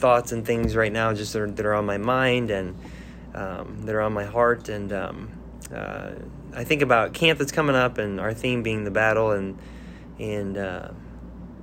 [0.00, 2.76] thoughts and things right now just that are, that are on my mind and
[3.34, 4.68] um, that are on my heart.
[4.68, 5.30] And um,
[5.74, 6.12] uh,
[6.54, 9.30] I think about camp that's coming up and our theme being the battle.
[9.30, 9.58] And
[10.18, 10.88] and uh,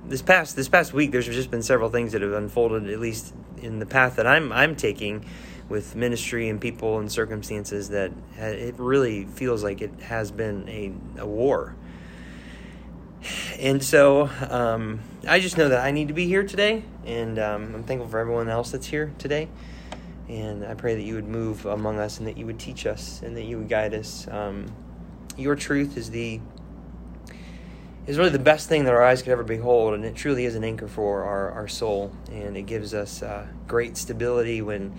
[0.06, 3.34] this past this past week, there's just been several things that have unfolded, at least
[3.58, 5.24] in the path that I'm I'm taking
[5.68, 11.20] with ministry and people and circumstances that it really feels like it has been a,
[11.20, 11.76] a war.
[13.58, 17.74] And so um, I just know that I need to be here today, and um,
[17.74, 19.48] I'm thankful for everyone else that's here today.
[20.28, 23.22] And I pray that you would move among us and that you would teach us
[23.22, 24.28] and that you would guide us.
[24.28, 24.66] Um,
[25.36, 26.40] your truth is the
[28.06, 30.54] is really the best thing that our eyes could ever behold, and it truly is
[30.54, 34.98] an anchor for our, our soul, and it gives us uh, great stability when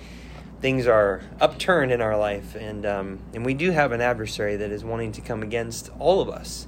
[0.61, 4.69] things are upturned in our life, and um, and we do have an adversary that
[4.71, 6.67] is wanting to come against all of us,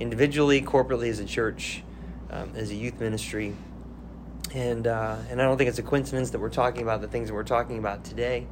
[0.00, 1.82] individually, corporately, as a church,
[2.30, 3.54] um, as a youth ministry,
[4.54, 7.28] and uh, and I don't think it's a coincidence that we're talking about the things
[7.28, 8.46] that we're talking about today.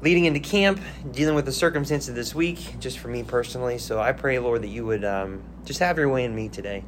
[0.00, 0.80] Leading into camp,
[1.12, 3.78] dealing with the circumstances this week, just for me personally.
[3.78, 6.82] So I pray, Lord, that you would um, just have your way in me today,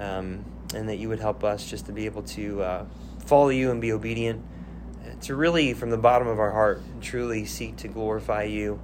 [0.00, 2.84] um, and that you would help us just to be able to uh,
[3.26, 4.44] follow you and be obedient
[5.22, 8.80] to really, from the bottom of our heart, truly seek to glorify you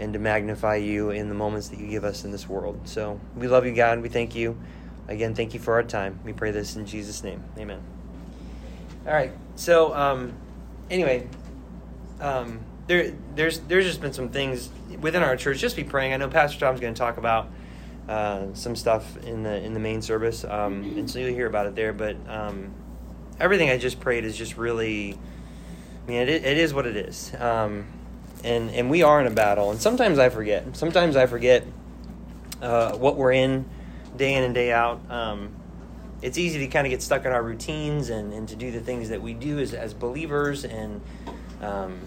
[0.00, 2.80] and to magnify you in the moments that you give us in this world.
[2.84, 4.00] So we love you, God.
[4.00, 4.58] We thank you.
[5.08, 6.18] Again, thank you for our time.
[6.24, 7.42] We pray this in Jesus' name.
[7.58, 7.80] Amen.
[9.06, 9.32] All right.
[9.56, 10.32] So, um,
[10.90, 11.28] anyway,
[12.20, 15.58] um, there, there's there's just been some things within our church.
[15.58, 16.12] Just be praying.
[16.12, 17.48] I know Pastor Tom's going to talk about
[18.08, 21.66] uh, some stuff in the in the main service, um, and so you'll hear about
[21.66, 21.92] it there.
[21.92, 22.72] But um,
[23.38, 25.18] everything I just prayed is just really
[26.04, 27.32] I mean, it, it is what it is.
[27.38, 27.86] Um,
[28.44, 29.70] and, and we are in a battle.
[29.70, 30.76] And sometimes I forget.
[30.76, 31.64] Sometimes I forget
[32.62, 33.64] uh, what we're in
[34.16, 35.00] day in and day out.
[35.10, 35.50] Um,
[36.22, 38.80] it's easy to kind of get stuck in our routines and, and to do the
[38.80, 40.64] things that we do as, as believers.
[40.64, 41.00] And,
[41.62, 42.00] um,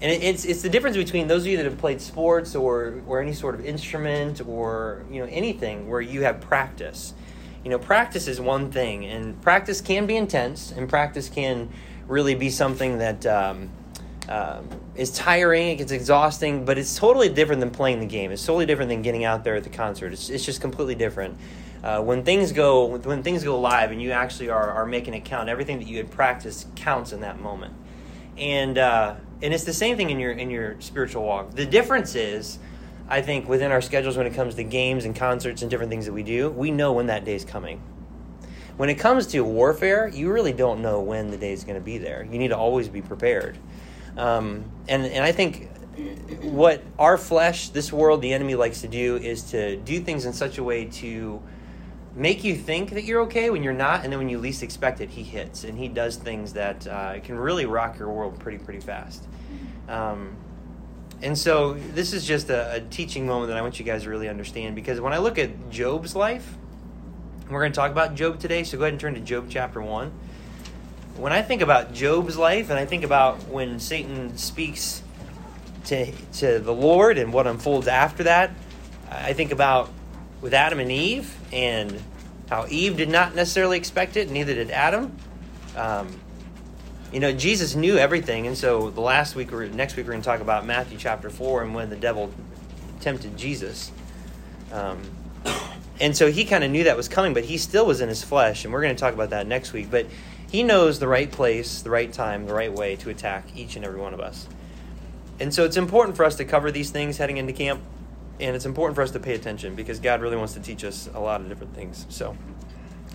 [0.00, 3.02] and it, it's, it's the difference between those of you that have played sports or,
[3.06, 7.14] or any sort of instrument or you know anything where you have practice.
[7.64, 11.68] You know, practice is one thing, and practice can be intense, and practice can
[12.06, 13.68] really be something that um,
[14.30, 18.30] um, is tiring, it gets exhausting, but it's totally different than playing the game.
[18.30, 20.12] It's totally different than getting out there at the concert.
[20.12, 21.36] It's, it's just completely different.
[21.82, 25.24] Uh, when things go when things go live and you actually are, are making it
[25.24, 27.74] count, everything that you had practiced counts in that moment.
[28.36, 31.52] And uh, and it's the same thing in your in your spiritual walk.
[31.52, 32.58] The difference is,
[33.08, 36.04] I think, within our schedules when it comes to games and concerts and different things
[36.06, 37.82] that we do, we know when that day is coming
[38.76, 41.84] when it comes to warfare, you really don't know when the day is going to
[41.84, 42.26] be there.
[42.32, 43.58] You need to always be prepared.
[44.16, 45.70] Um, and, and I think
[46.42, 50.32] what our flesh, this world, the enemy likes to do is to do things in
[50.32, 51.42] such a way to
[52.14, 55.00] make you think that you're okay when you're not, and then when you least expect
[55.00, 58.58] it, he hits and he does things that uh, can really rock your world pretty
[58.58, 59.26] pretty fast.
[59.88, 60.36] Um,
[61.22, 64.10] and so this is just a, a teaching moment that I want you guys to
[64.10, 66.56] really understand because when I look at Job's life,
[67.50, 69.82] we're going to talk about Job today, so go ahead and turn to Job chapter
[69.82, 70.12] 1.
[71.20, 75.02] When I think about Job's life and I think about when Satan speaks
[75.84, 78.52] to, to the Lord and what unfolds after that,
[79.10, 79.90] I think about
[80.40, 82.02] with Adam and Eve and
[82.48, 85.14] how Eve did not necessarily expect it, neither did Adam.
[85.76, 86.08] Um,
[87.12, 90.22] you know, Jesus knew everything, and so the last week or next week we're going
[90.22, 92.32] to talk about Matthew chapter four and when the devil
[93.00, 93.92] tempted Jesus.
[94.72, 95.02] Um,
[96.00, 98.24] and so he kind of knew that was coming, but he still was in his
[98.24, 99.90] flesh, and we're going to talk about that next week.
[99.90, 100.06] But
[100.50, 103.84] he knows the right place, the right time, the right way to attack each and
[103.84, 104.48] every one of us.
[105.38, 107.80] And so it's important for us to cover these things heading into camp,
[108.40, 111.08] and it's important for us to pay attention because God really wants to teach us
[111.14, 112.04] a lot of different things.
[112.08, 112.36] So,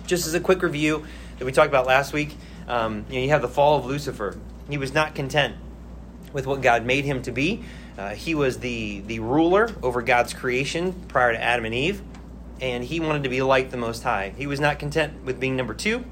[0.06, 1.04] just as a quick review
[1.38, 2.36] that we talked about last week,
[2.68, 4.38] um, you know, you have the fall of Lucifer.
[4.70, 5.56] He was not content
[6.32, 7.64] with what God made him to be.
[7.98, 12.02] Uh, he was the the ruler over God's creation prior to Adam and Eve
[12.60, 14.32] and he wanted to be like the Most High.
[14.36, 16.04] He was not content with being number two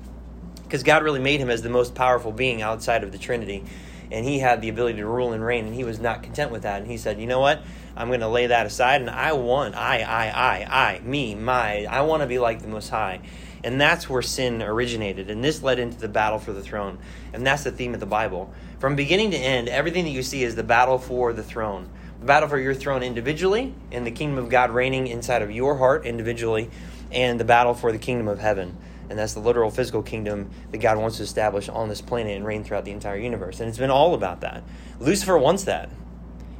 [0.64, 3.64] because God really made him as the most powerful being outside of the Trinity.
[4.10, 6.62] And he had the ability to rule and reign, and he was not content with
[6.62, 6.82] that.
[6.82, 7.62] And he said, You know what?
[7.96, 11.84] I'm going to lay that aside, and I want, I, I, I, I, me, my,
[11.84, 13.20] I want to be like the Most High.
[13.62, 15.30] And that's where sin originated.
[15.30, 16.98] And this led into the battle for the throne.
[17.32, 18.52] And that's the theme of the Bible.
[18.78, 21.88] From beginning to end, everything that you see is the battle for the throne
[22.24, 25.76] the battle for your throne individually, and the kingdom of God reigning inside of your
[25.76, 26.70] heart individually,
[27.12, 28.78] and the battle for the kingdom of heaven.
[29.10, 32.46] And that's the literal physical kingdom that God wants to establish on this planet and
[32.46, 33.60] reign throughout the entire universe.
[33.60, 34.62] And it's been all about that.
[34.98, 35.90] Lucifer wants that.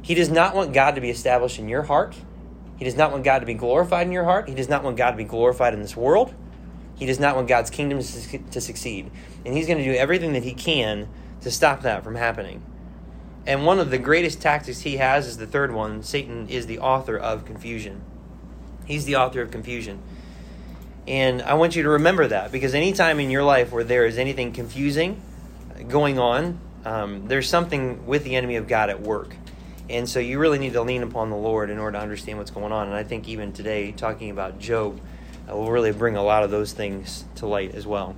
[0.01, 2.15] He does not want God to be established in your heart
[2.77, 4.49] He does not want God to be glorified in your heart.
[4.49, 6.33] He does not want God to be glorified in this world.
[6.95, 9.11] He does not want God's kingdom to succeed.
[9.45, 11.07] And he's going to do everything that he can
[11.41, 12.63] to stop that from happening.
[13.45, 16.79] And one of the greatest tactics he has is the third one Satan is the
[16.79, 18.01] author of confusion.
[18.85, 20.01] He's the author of confusion.
[21.07, 24.17] And I want you to remember that because anytime in your life where there is
[24.17, 25.21] anything confusing
[25.87, 29.35] going on, um, there's something with the enemy of God at work.
[29.89, 32.49] And so you really need to lean upon the Lord in order to understand what's
[32.49, 32.87] going on.
[32.87, 34.99] And I think even today, talking about Job,
[35.49, 38.15] uh, will really bring a lot of those things to light as well.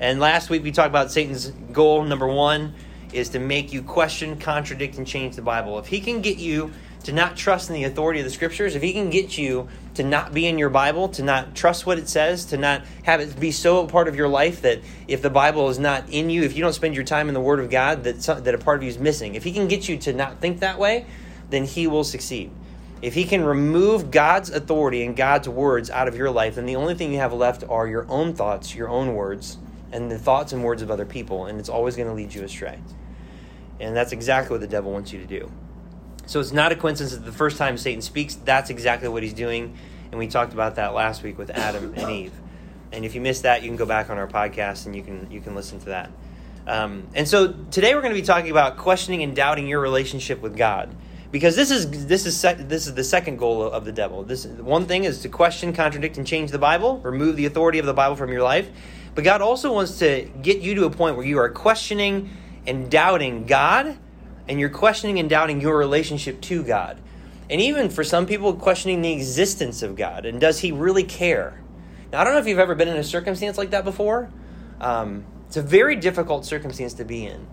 [0.00, 2.02] And last week we talked about Satan's goal.
[2.02, 2.74] Number one
[3.12, 5.78] is to make you question, contradict, and change the Bible.
[5.78, 8.82] If he can get you to not trust in the authority of the scriptures, if
[8.82, 12.08] he can get you to not be in your Bible, to not trust what it
[12.08, 15.30] says, to not have it be so a part of your life that if the
[15.30, 17.70] Bible is not in you, if you don't spend your time in the Word of
[17.70, 19.34] God, that, some, that a part of you is missing.
[19.34, 21.06] If he can get you to not think that way,
[21.50, 22.50] then he will succeed.
[23.02, 26.76] If he can remove God's authority and God's words out of your life, then the
[26.76, 29.58] only thing you have left are your own thoughts, your own words,
[29.90, 32.44] and the thoughts and words of other people, and it's always going to lead you
[32.44, 32.78] astray.
[33.80, 35.50] And that's exactly what the devil wants you to do.
[36.32, 39.34] So it's not a coincidence that the first time Satan speaks, that's exactly what he's
[39.34, 39.76] doing.
[40.10, 42.32] And we talked about that last week with Adam and Eve.
[42.90, 45.30] And if you missed that, you can go back on our podcast and you can
[45.30, 46.10] you can listen to that.
[46.66, 50.40] Um, and so today we're going to be talking about questioning and doubting your relationship
[50.40, 50.96] with God,
[51.32, 54.22] because this is this is sec- this is the second goal of the devil.
[54.22, 57.84] This one thing is to question, contradict, and change the Bible, remove the authority of
[57.84, 58.70] the Bible from your life.
[59.14, 62.30] But God also wants to get you to a point where you are questioning
[62.66, 63.98] and doubting God
[64.48, 67.00] and you're questioning and doubting your relationship to God.
[67.50, 71.60] And even for some people, questioning the existence of God and does He really care?
[72.12, 74.30] Now, I don't know if you've ever been in a circumstance like that before.
[74.80, 77.46] Um, it's a very difficult circumstance to be in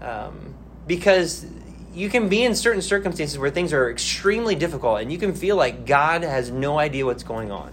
[0.00, 0.54] um,
[0.86, 1.46] because
[1.94, 5.56] you can be in certain circumstances where things are extremely difficult and you can feel
[5.56, 7.72] like God has no idea what's going on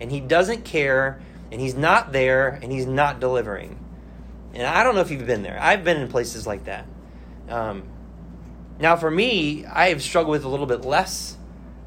[0.00, 1.20] and He doesn't care
[1.50, 3.78] and He's not there and He's not delivering.
[4.54, 5.58] And I don't know if you've been there.
[5.60, 6.86] I've been in places like that.
[7.48, 7.84] Um,
[8.82, 11.36] now, for me, I have struggled with a little bit less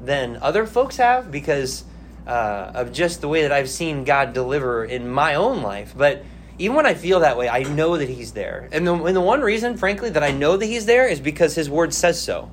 [0.00, 1.84] than other folks have because
[2.26, 5.92] uh, of just the way that I've seen God deliver in my own life.
[5.94, 6.24] But
[6.58, 8.70] even when I feel that way, I know that He's there.
[8.72, 11.54] And the, and the one reason, frankly, that I know that He's there is because
[11.54, 12.50] His Word says so.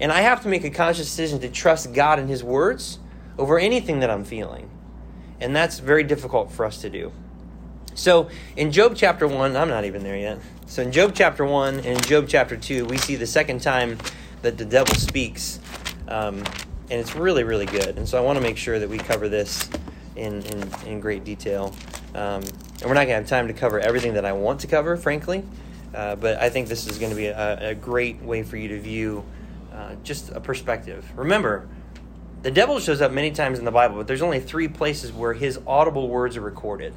[0.00, 3.00] And I have to make a conscious decision to trust God and His words
[3.36, 4.70] over anything that I'm feeling.
[5.40, 7.10] And that's very difficult for us to do.
[7.94, 10.38] So in Job chapter 1, I'm not even there yet.
[10.72, 13.98] So in Job chapter 1 and in Job chapter 2, we see the second time
[14.40, 15.60] that the devil speaks.
[16.08, 17.98] Um, and it's really, really good.
[17.98, 19.68] And so I want to make sure that we cover this
[20.16, 21.74] in, in, in great detail.
[22.14, 24.66] Um, and we're not going to have time to cover everything that I want to
[24.66, 25.44] cover, frankly.
[25.94, 28.68] Uh, but I think this is going to be a, a, great way for you
[28.68, 29.26] to view
[29.74, 31.04] uh, just a perspective.
[31.14, 31.68] Remember,
[32.40, 35.34] the devil shows up many times in the Bible, but there's only three places where
[35.34, 36.94] his audible words are recorded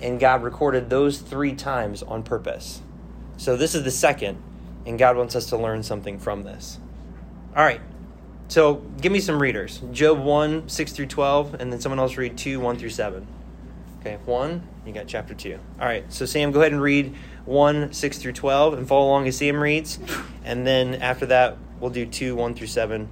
[0.00, 2.80] and God recorded those three times on purpose.
[3.42, 4.40] So this is the second,
[4.86, 6.78] and God wants us to learn something from this.
[7.56, 7.80] All right.
[8.46, 9.82] So give me some readers.
[9.90, 13.26] Job 1, 6 through 12, and then someone else read 2, 1 through 7.
[13.98, 15.58] Okay, 1, you got chapter 2.
[15.80, 19.26] All right, so Sam, go ahead and read 1, 6 through 12, and follow along
[19.26, 19.98] as Sam reads.
[20.44, 23.08] And then after that, we'll do 2, 1 through 7,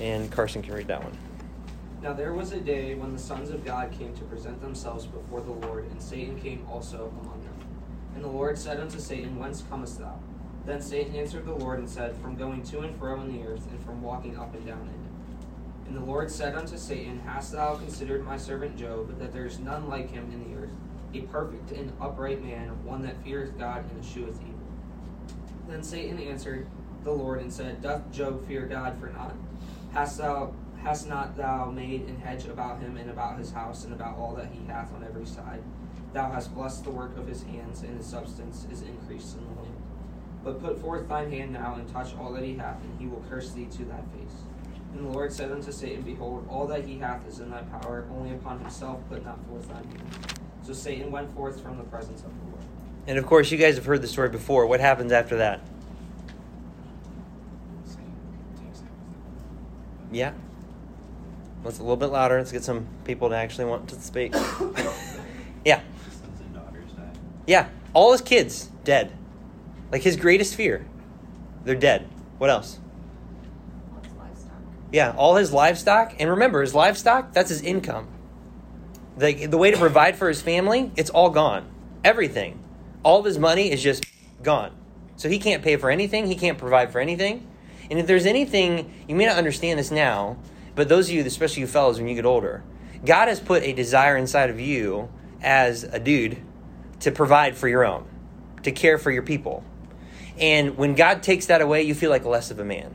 [0.00, 1.18] and Carson can read that one.
[2.00, 5.40] Now there was a day when the sons of God came to present themselves before
[5.40, 7.41] the Lord, and Satan came also among.
[8.14, 10.18] And the Lord said unto Satan, Whence comest thou?
[10.64, 13.66] Then Satan answered the Lord and said, From going to and fro in the earth,
[13.70, 15.88] and from walking up and down in it.
[15.88, 19.58] And the Lord said unto Satan, Hast thou considered my servant Job, that there is
[19.58, 20.70] none like him in the earth,
[21.14, 24.60] a perfect and upright man, one that feareth God and escheweth evil?
[25.68, 26.66] Then Satan answered
[27.04, 29.34] the Lord and said, Doth Job fear God for naught?
[29.92, 33.94] Hast thou Hast not thou made an hedge about him and about his house and
[33.94, 35.62] about all that he hath on every side?
[36.12, 39.62] Thou hast blessed the work of his hands, and his substance is increased in the
[39.62, 39.76] land.
[40.44, 43.24] But put forth thine hand now and touch all that he hath, and he will
[43.30, 44.42] curse thee to thy face.
[44.92, 48.06] And the Lord said unto Satan, Behold, all that he hath is in thy power,
[48.12, 50.38] only upon himself put not forth thine hand.
[50.62, 52.62] So Satan went forth from the presence of the Lord.
[53.06, 54.66] And of course, you guys have heard the story before.
[54.66, 55.60] What happens after that?
[60.12, 60.32] Yeah.
[61.64, 62.36] Let's a little bit louder.
[62.36, 64.34] Let's get some people to actually want to speak.
[65.64, 65.80] yeah.
[67.46, 67.68] Yeah.
[67.94, 69.12] All his kids dead.
[69.90, 70.86] Like his greatest fear.
[71.64, 72.08] They're dead.
[72.38, 72.78] What else?
[74.90, 76.14] Yeah, all his livestock.
[76.18, 78.08] And remember, his livestock, that's his income.
[79.16, 81.66] The, the way to provide for his family, it's all gone.
[82.04, 82.62] Everything.
[83.02, 84.04] All of his money is just
[84.42, 84.76] gone.
[85.16, 87.46] So he can't pay for anything, he can't provide for anything.
[87.90, 90.36] And if there's anything, you may not understand this now,
[90.74, 92.62] but those of you, especially you fellows, when you get older,
[93.04, 95.10] God has put a desire inside of you
[95.42, 96.38] as a dude
[97.02, 98.06] to provide for your own,
[98.62, 99.62] to care for your people.
[100.38, 102.94] And when God takes that away, you feel like less of a man.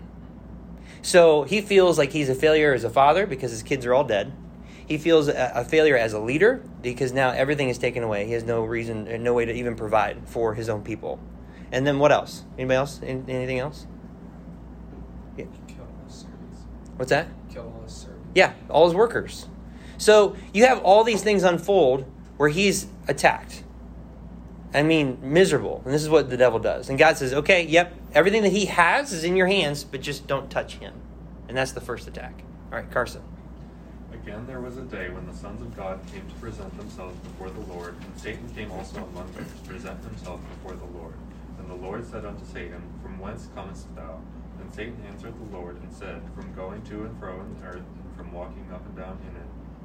[1.01, 4.03] So he feels like he's a failure as a father because his kids are all
[4.03, 4.33] dead.
[4.87, 8.25] He feels a, a failure as a leader because now everything is taken away.
[8.25, 11.19] He has no reason, no way to even provide for his own people.
[11.71, 12.43] And then what else?
[12.57, 13.01] Anybody else?
[13.03, 13.85] Anything else?
[15.37, 15.45] Yeah.
[16.95, 17.27] What's that?
[17.53, 18.25] Kill all his servants.
[18.33, 19.47] Yeah, all his workers.
[19.97, 22.05] So you have all these things unfold
[22.37, 23.63] where he's attacked.
[24.73, 25.81] I mean, miserable.
[25.85, 26.89] And this is what the devil does.
[26.89, 30.27] And God says, okay, yep, everything that he has is in your hands, but just
[30.27, 30.93] don't touch him.
[31.47, 32.43] And that's the first attack.
[32.71, 33.21] All right, Carson.
[34.11, 37.49] Again, there was a day when the sons of God came to present themselves before
[37.49, 41.13] the Lord, and Satan came also among them to present himself before the Lord.
[41.59, 44.19] And the Lord said unto Satan, From whence comest thou?
[44.59, 47.75] And Satan answered the Lord and said, From going to and fro in the earth,
[47.77, 49.36] and from walking up and down in.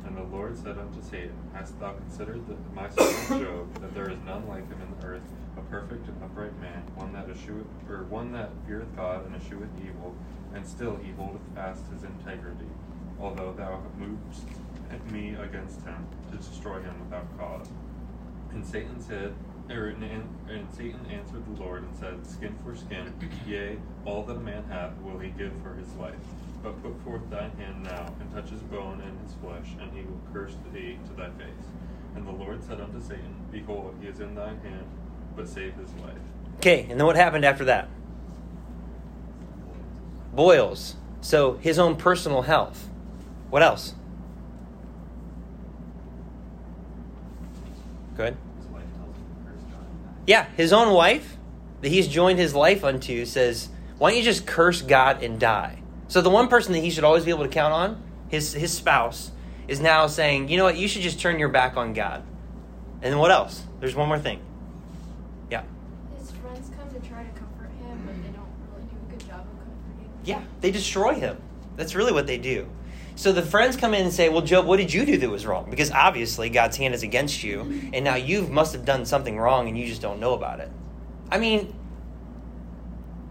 [0.05, 4.11] And the Lord said unto Satan, Hast thou considered the, my servant Job, that there
[4.11, 5.23] is none like him in the earth,
[5.57, 9.71] a perfect and upright man, one that escheweth, or one that feareth God and escheweth
[9.81, 10.15] evil,
[10.55, 12.67] and still he holdeth fast his integrity,
[13.21, 14.47] although thou movest
[15.11, 17.69] me against him to destroy him without cause.
[18.53, 19.35] And Satan said,
[19.71, 23.13] er, and, and Satan answered the Lord and said, Skin for skin,
[23.47, 26.15] yea, all that a man hath will he give for his life.
[26.63, 30.05] But put forth thine hand now, and touch his bone and his flesh, and he
[30.05, 31.67] will curse thee to thy face.
[32.15, 34.87] And the Lord said unto Satan, Behold, he is in thine hand,
[35.35, 36.15] but save his life.
[36.59, 37.89] Okay, and then what happened after that?
[40.33, 40.97] Boils.
[41.21, 42.89] So his own personal health.
[43.51, 43.95] What else?
[48.17, 48.37] Good.
[48.59, 50.23] His wife tells him to curse God and die.
[50.27, 51.37] Yeah, his own wife
[51.81, 55.82] that he's joined his life unto says, Why don't you just curse God and die?
[56.13, 58.71] So the one person that he should always be able to count on, his his
[58.71, 59.31] spouse,
[59.67, 62.23] is now saying, you know what, you should just turn your back on God.
[63.01, 63.63] And then what else?
[63.81, 64.39] There's one more thing.
[65.51, 65.63] Yeah.
[66.19, 69.27] His friends come to try to comfort him, but they don't really do a good
[69.27, 70.05] job of comforting.
[70.05, 70.11] Him.
[70.25, 71.39] Yeah, they destroy him.
[71.77, 72.69] That's really what they do.
[73.15, 75.47] So the friends come in and say, "Well, Job, what did you do that was
[75.47, 75.71] wrong?
[75.71, 79.67] Because obviously God's hand is against you, and now you must have done something wrong,
[79.67, 80.71] and you just don't know about it."
[81.31, 81.75] I mean,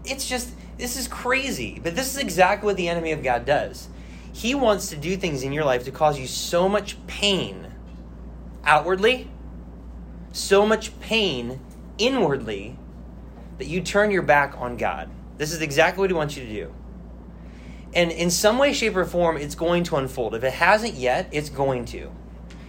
[0.04, 0.50] it's just
[0.82, 3.88] this is crazy, but this is exactly what the enemy of God does.
[4.32, 7.68] He wants to do things in your life to cause you so much pain
[8.64, 9.30] outwardly,
[10.32, 11.60] so much pain
[11.98, 12.76] inwardly
[13.58, 15.08] that you turn your back on God.
[15.38, 16.74] This is exactly what he wants you to do.
[17.94, 20.34] And in some way, shape, or form, it's going to unfold.
[20.34, 22.10] If it hasn't yet, it's going to.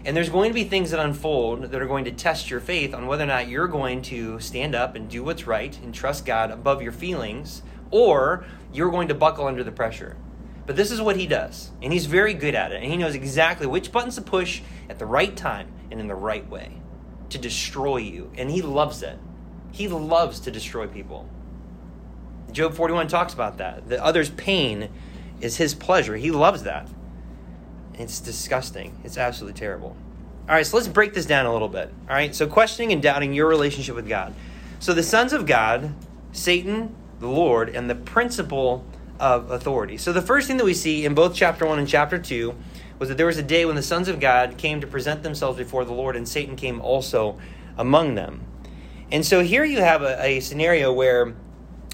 [0.05, 2.93] And there's going to be things that unfold that are going to test your faith
[2.93, 6.27] on whether or not you're going to stand up and do what's right and trust
[6.27, 10.17] God above your feelings, or you're going to buckle under the pressure.
[10.65, 13.15] But this is what he does, and he's very good at it, and he knows
[13.15, 16.81] exactly which buttons to push at the right time and in the right way
[17.29, 18.31] to destroy you.
[18.35, 19.19] And he loves it.
[19.71, 21.29] He loves to destroy people.
[22.51, 23.89] Job 41 talks about that.
[23.89, 24.89] The other's pain
[25.41, 26.15] is his pleasure.
[26.15, 26.87] He loves that.
[27.95, 28.99] It's disgusting.
[29.03, 29.97] It's absolutely terrible.
[30.47, 31.93] All right, so let's break this down a little bit.
[32.09, 34.33] All right, so questioning and doubting your relationship with God.
[34.79, 35.93] So the sons of God,
[36.31, 38.85] Satan, the Lord, and the principle
[39.19, 39.97] of authority.
[39.97, 42.53] So the first thing that we see in both chapter 1 and chapter 2
[42.99, 45.57] was that there was a day when the sons of God came to present themselves
[45.57, 47.39] before the Lord, and Satan came also
[47.77, 48.41] among them.
[49.11, 51.33] And so here you have a, a scenario where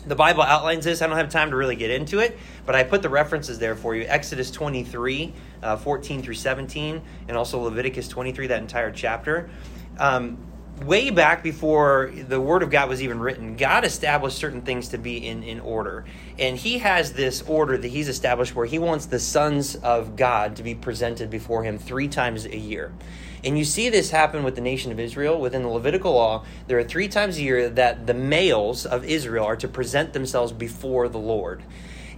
[0.08, 1.02] the Bible outlines this.
[1.02, 3.76] I don't have time to really get into it, but I put the references there
[3.76, 4.04] for you.
[4.08, 9.50] Exodus 23, uh, 14 through 17, and also Leviticus 23, that entire chapter.
[9.98, 10.38] Um,
[10.86, 14.98] way back before the Word of God was even written, God established certain things to
[14.98, 16.06] be in, in order.
[16.38, 20.56] And He has this order that He's established where He wants the sons of God
[20.58, 22.92] to be presented before Him three times a year.
[23.44, 25.40] And you see this happen with the nation of Israel.
[25.40, 29.46] Within the Levitical law, there are three times a year that the males of Israel
[29.46, 31.64] are to present themselves before the Lord.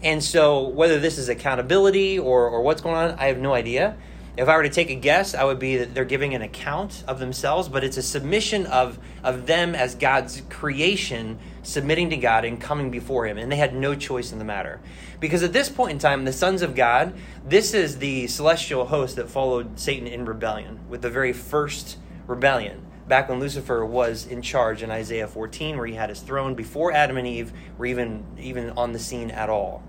[0.03, 3.97] And so, whether this is accountability or, or what's going on, I have no idea.
[4.38, 7.03] If I were to take a guess, I would be that they're giving an account
[7.05, 12.45] of themselves, but it's a submission of, of them as God's creation, submitting to God
[12.45, 13.38] and coming before Him.
[13.38, 14.79] And they had no choice in the matter.
[15.19, 17.13] Because at this point in time, the sons of God,
[17.45, 22.85] this is the celestial host that followed Satan in rebellion with the very first rebellion.
[23.09, 26.93] Back when Lucifer was in charge in Isaiah 14, where he had his throne before
[26.93, 29.83] Adam and Eve were even, even on the scene at all.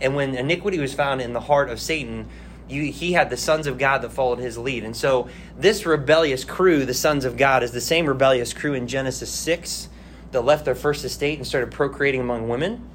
[0.00, 2.28] And when iniquity was found in the heart of Satan,
[2.68, 4.84] you, he had the sons of God that followed his lead.
[4.84, 8.86] And so this rebellious crew, the sons of God, is the same rebellious crew in
[8.86, 9.88] Genesis 6
[10.32, 12.88] that left their first estate and started procreating among women.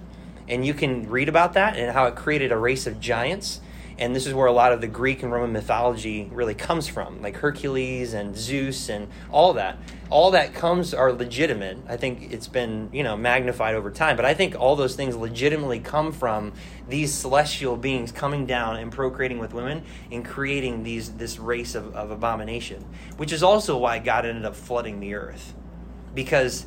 [0.47, 3.61] And you can read about that and how it created a race of giants.
[3.97, 7.21] And this is where a lot of the Greek and Roman mythology really comes from,
[7.21, 9.77] like Hercules and Zeus and all that.
[10.09, 11.77] All that comes are legitimate.
[11.87, 15.15] I think it's been, you know, magnified over time, but I think all those things
[15.15, 16.53] legitimately come from
[16.89, 21.95] these celestial beings coming down and procreating with women and creating these this race of,
[21.95, 22.85] of abomination,
[23.17, 25.53] which is also why God ended up flooding the earth.
[26.13, 26.65] Because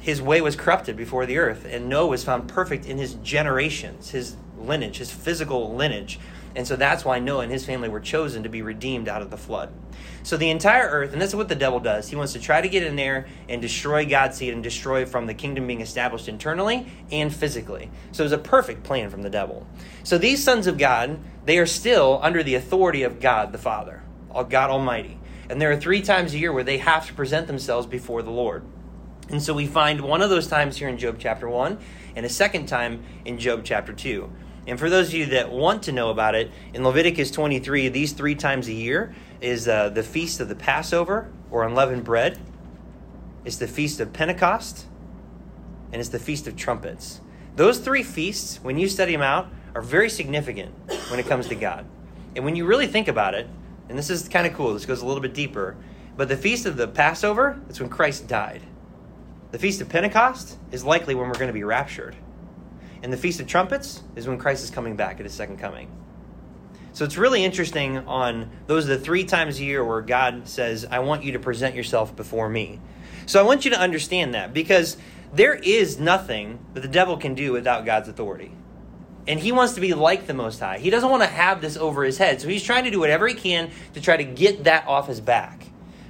[0.00, 4.10] his way was corrupted before the earth, and Noah was found perfect in his generations,
[4.10, 6.18] his lineage, his physical lineage.
[6.56, 9.30] And so that's why Noah and his family were chosen to be redeemed out of
[9.30, 9.72] the flood.
[10.22, 12.60] So the entire earth, and this is what the devil does, he wants to try
[12.60, 16.28] to get in there and destroy God's seed and destroy from the kingdom being established
[16.28, 17.90] internally and physically.
[18.12, 19.66] So it was a perfect plan from the devil.
[20.02, 24.02] So these sons of God, they are still under the authority of God the Father,
[24.32, 25.18] God Almighty.
[25.48, 28.30] And there are three times a year where they have to present themselves before the
[28.30, 28.64] Lord.
[29.30, 31.78] And so we find one of those times here in Job chapter 1
[32.16, 34.30] and a second time in Job chapter 2.
[34.70, 38.12] And for those of you that want to know about it, in Leviticus 23, these
[38.12, 42.38] three times a year is uh, the feast of the Passover or unleavened bread,
[43.44, 44.86] it's the feast of Pentecost,
[45.90, 47.20] and it's the feast of trumpets.
[47.56, 50.72] Those three feasts, when you study them out, are very significant
[51.10, 51.84] when it comes to God.
[52.36, 53.48] And when you really think about it,
[53.88, 55.76] and this is kind of cool, this goes a little bit deeper,
[56.16, 58.62] but the feast of the Passover, it's when Christ died.
[59.50, 62.14] The Feast of Pentecost is likely when we're going to be raptured.
[63.02, 65.88] And the Feast of Trumpets is when Christ is coming back at his second coming.
[66.92, 70.84] So it's really interesting on those are the three times a year where God says,
[70.84, 72.80] I want you to present yourself before me.
[73.26, 74.96] So I want you to understand that because
[75.32, 78.52] there is nothing that the devil can do without God's authority.
[79.28, 80.78] And he wants to be like the Most High.
[80.78, 82.40] He doesn't want to have this over his head.
[82.40, 85.20] So he's trying to do whatever he can to try to get that off his
[85.20, 85.66] back.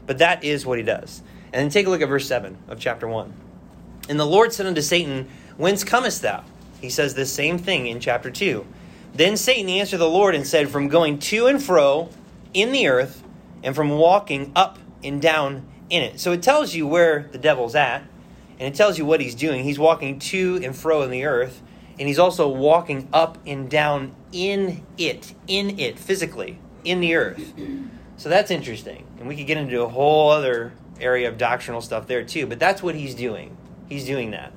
[0.06, 1.22] But that is what he does.
[1.52, 3.34] And then take a look at verse 7 of chapter 1.
[4.08, 6.44] And the Lord said unto Satan, Whence comest thou?
[6.80, 8.66] He says the same thing in chapter 2.
[9.14, 12.08] Then Satan answered the Lord and said, From going to and fro
[12.54, 13.22] in the earth,
[13.62, 16.20] and from walking up and down in it.
[16.20, 18.02] So it tells you where the devil's at,
[18.58, 19.64] and it tells you what he's doing.
[19.64, 21.60] He's walking to and fro in the earth,
[21.98, 27.52] and he's also walking up and down in it, in it, physically, in the earth.
[28.16, 29.06] So that's interesting.
[29.18, 32.58] And we could get into a whole other area of doctrinal stuff there too, but
[32.58, 33.56] that's what he's doing.
[33.88, 34.52] He's doing that.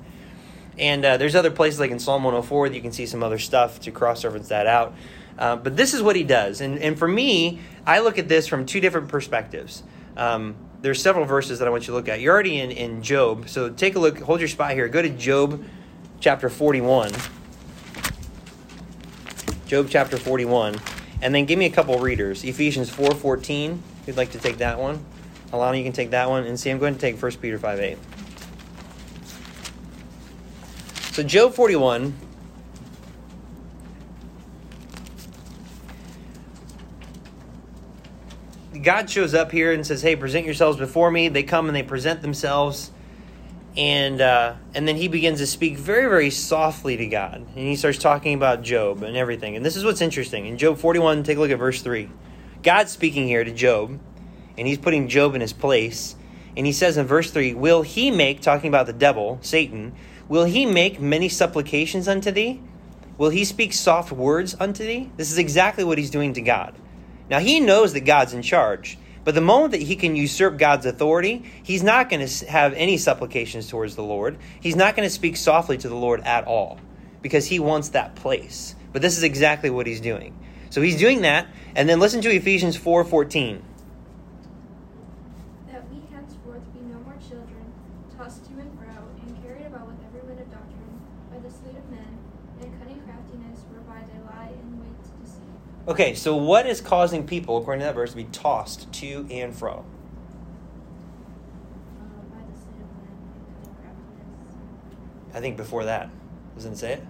[0.78, 3.38] And uh, there's other places like in Psalm 104 that you can see some other
[3.38, 4.94] stuff to cross reference that out.
[5.38, 6.60] Uh, but this is what he does.
[6.60, 9.82] And, and for me, I look at this from two different perspectives.
[10.16, 12.20] Um, there's several verses that I want you to look at.
[12.20, 14.86] You're already in, in Job, so take a look, hold your spot here.
[14.86, 15.64] Go to Job
[16.20, 17.10] chapter 41.
[19.66, 20.78] Job chapter 41.
[21.22, 22.44] And then give me a couple readers.
[22.44, 25.04] Ephesians 4.14, if you'd like to take that one.
[25.52, 26.44] Alana, you can take that one.
[26.44, 27.98] And see, I'm going to take 1 Peter 5 8.
[31.14, 32.12] So, Job 41.
[38.82, 41.84] God shows up here and says, "Hey, present yourselves before me." They come and they
[41.84, 42.90] present themselves,
[43.76, 47.76] and uh, and then he begins to speak very, very softly to God, and he
[47.76, 49.54] starts talking about Job and everything.
[49.54, 51.22] And this is what's interesting in Job forty-one.
[51.22, 52.10] Take a look at verse three.
[52.64, 54.00] God's speaking here to Job,
[54.58, 56.16] and he's putting Job in his place.
[56.56, 59.92] And he says in verse 3 Will he make, talking about the devil, Satan,
[60.28, 62.60] Will he make many supplications unto thee?
[63.18, 65.10] Will he speak soft words unto thee?
[65.16, 66.74] This is exactly what he's doing to God.
[67.30, 70.84] Now, he knows that God's in charge, but the moment that he can usurp God's
[70.84, 74.38] authority, he's not going to have any supplications towards the Lord.
[74.60, 76.78] He's not going to speak softly to the Lord at all
[77.22, 78.74] because he wants that place.
[78.92, 80.38] But this is exactly what he's doing.
[80.70, 83.62] So he's doing that, and then listen to Ephesians 4 14.
[95.86, 99.54] Okay, so what is causing people, according to that verse, to be tossed to and
[99.54, 99.84] fro?
[102.00, 103.12] Uh, by the sleight of men,
[103.52, 104.54] and cunning craftiness.
[105.34, 106.08] I think before that.
[106.54, 107.02] Doesn't it say it?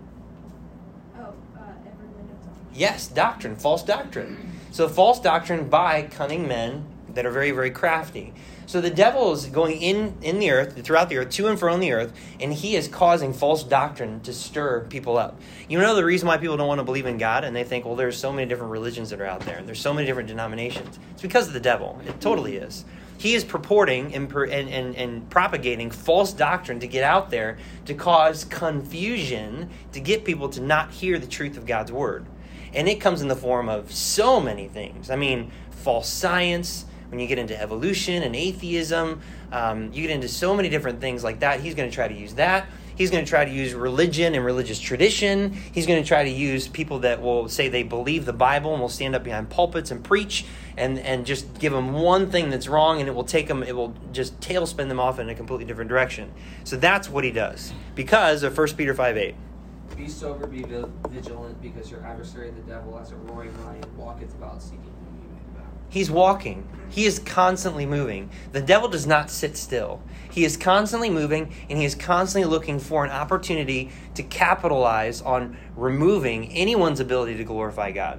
[1.16, 2.74] Oh, uh, every wind of doctrine.
[2.74, 4.52] Yes, doctrine, false doctrine.
[4.72, 8.34] So false doctrine by cunning men that are very, very crafty.
[8.66, 11.74] So the devil is going in in the earth, throughout the earth, to and fro
[11.74, 15.40] in the earth, and he is causing false doctrine to stir people up.
[15.68, 17.84] You know the reason why people don't want to believe in God, and they think,
[17.84, 20.28] well, there's so many different religions that are out there, and there's so many different
[20.28, 20.98] denominations.
[21.12, 22.00] It's because of the devil.
[22.06, 22.84] It totally is.
[23.18, 27.94] He is purporting and, and, and, and propagating false doctrine to get out there to
[27.94, 32.26] cause confusion, to get people to not hear the truth of God's word.
[32.72, 35.10] And it comes in the form of so many things.
[35.10, 39.20] I mean, false science, when you get into evolution and atheism,
[39.52, 41.60] um, you get into so many different things like that.
[41.60, 42.66] He's going to try to use that.
[42.96, 45.52] He's going to try to use religion and religious tradition.
[45.52, 48.80] He's going to try to use people that will say they believe the Bible and
[48.80, 50.44] will stand up behind pulpits and preach
[50.76, 53.76] and, and just give them one thing that's wrong and it will take them, it
[53.76, 56.32] will just tailspin them off in a completely different direction.
[56.64, 59.34] So that's what he does because of 1 Peter 5 8.
[59.96, 60.64] Be sober, be
[61.08, 65.28] vigilant, because your adversary, the devil, as a roaring lion, walketh about seeking whom he
[65.28, 65.70] may devour.
[65.94, 66.66] He's walking.
[66.88, 68.28] He is constantly moving.
[68.50, 70.02] The devil does not sit still.
[70.28, 75.56] He is constantly moving and he is constantly looking for an opportunity to capitalize on
[75.76, 78.18] removing anyone's ability to glorify God.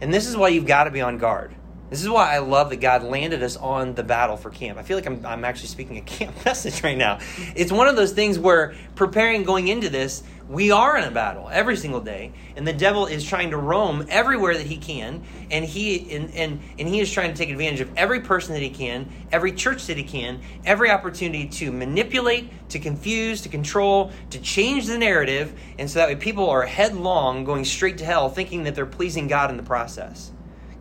[0.00, 1.56] And this is why you've got to be on guard.
[1.90, 4.78] This is why I love that God landed us on the battle for camp.
[4.78, 7.18] I feel like I'm, I'm actually speaking a camp message right now.
[7.54, 11.48] It's one of those things where preparing going into this, we are in a battle
[11.50, 15.64] every single day, and the devil is trying to roam everywhere that he can, and
[15.64, 18.68] he and, and, and he is trying to take advantage of every person that he
[18.68, 24.38] can, every church that he can, every opportunity to manipulate, to confuse, to control, to
[24.38, 28.64] change the narrative, and so that way people are headlong going straight to hell, thinking
[28.64, 30.33] that they're pleasing God in the process.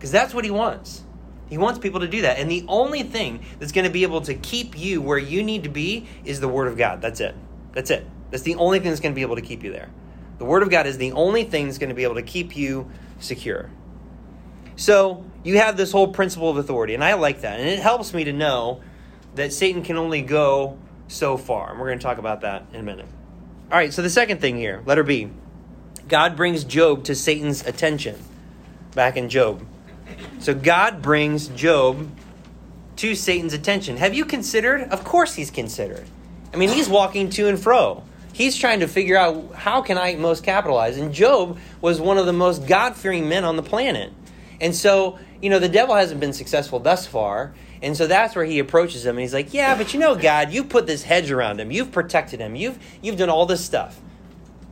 [0.03, 1.01] Because that's what he wants.
[1.47, 2.37] He wants people to do that.
[2.37, 5.63] And the only thing that's going to be able to keep you where you need
[5.63, 7.01] to be is the Word of God.
[7.01, 7.33] That's it.
[7.71, 8.05] That's it.
[8.29, 9.89] That's the only thing that's going to be able to keep you there.
[10.39, 12.57] The Word of God is the only thing that's going to be able to keep
[12.57, 13.69] you secure.
[14.75, 17.61] So you have this whole principle of authority, and I like that.
[17.61, 18.81] And it helps me to know
[19.35, 21.71] that Satan can only go so far.
[21.71, 23.07] And we're going to talk about that in a minute.
[23.71, 25.29] All right, so the second thing here, letter B
[26.09, 28.21] God brings Job to Satan's attention.
[28.93, 29.65] Back in Job.
[30.43, 32.05] So God brings Job
[32.97, 33.95] to Satan's attention.
[33.95, 34.81] Have you considered?
[34.89, 36.05] Of course he's considered.
[36.53, 38.03] I mean, he's walking to and fro.
[38.33, 40.97] He's trying to figure out how can I most capitalize.
[40.97, 44.11] And Job was one of the most God-fearing men on the planet.
[44.59, 47.53] And so, you know, the devil hasn't been successful thus far.
[47.81, 50.51] And so that's where he approaches him and he's like, "Yeah, but you know, God,
[50.51, 51.71] you've put this hedge around him.
[51.71, 52.57] You've protected him.
[52.57, 53.97] You've you've done all this stuff."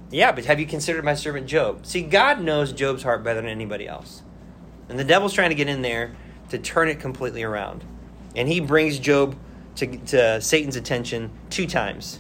[0.10, 1.86] Yeah, but have you considered my servant Job?
[1.86, 4.24] See, God knows Job's heart better than anybody else.
[4.92, 6.14] And the devil's trying to get in there
[6.50, 7.86] to turn it completely around.
[8.36, 9.38] And he brings Job
[9.78, 12.20] to, to Satan's attention two times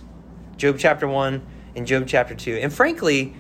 [0.56, 2.60] Job chapter 1 and Job chapter 2.
[2.62, 3.36] And frankly,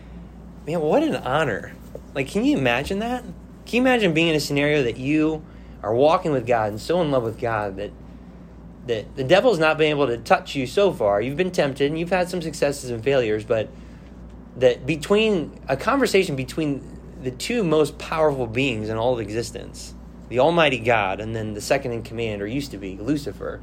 [0.67, 1.73] man, what an honor.
[2.13, 3.23] Like, can you imagine that?
[3.23, 5.45] Can you imagine being in a scenario that you
[5.81, 7.91] are walking with God and so in love with God that
[8.87, 11.21] that the devil's not been able to touch you so far.
[11.21, 13.69] You've been tempted and you've had some successes and failures, but
[14.57, 19.93] that between a conversation between the two most powerful beings in all of existence,
[20.29, 23.61] the Almighty God, and then the second in command, or used to be, Lucifer.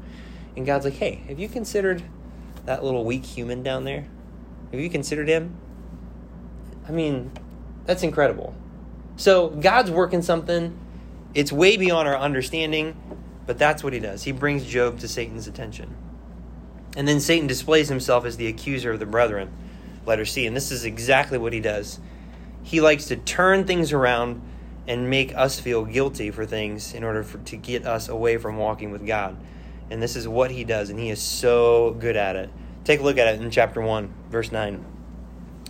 [0.55, 2.03] And God's like, hey, have you considered
[2.65, 4.05] that little weak human down there?
[4.71, 5.55] Have you considered him?
[6.87, 7.31] I mean,
[7.85, 8.55] that's incredible.
[9.15, 10.77] So God's working something.
[11.33, 12.95] It's way beyond our understanding,
[13.45, 14.23] but that's what he does.
[14.23, 15.95] He brings Job to Satan's attention.
[16.95, 19.51] And then Satan displays himself as the accuser of the brethren,
[20.05, 20.45] letter C.
[20.47, 21.99] And this is exactly what he does.
[22.63, 24.41] He likes to turn things around
[24.87, 28.57] and make us feel guilty for things in order for, to get us away from
[28.57, 29.37] walking with God.
[29.91, 32.49] And this is what he does, and he is so good at it.
[32.83, 34.83] Take a look at it in chapter 1, verse 9.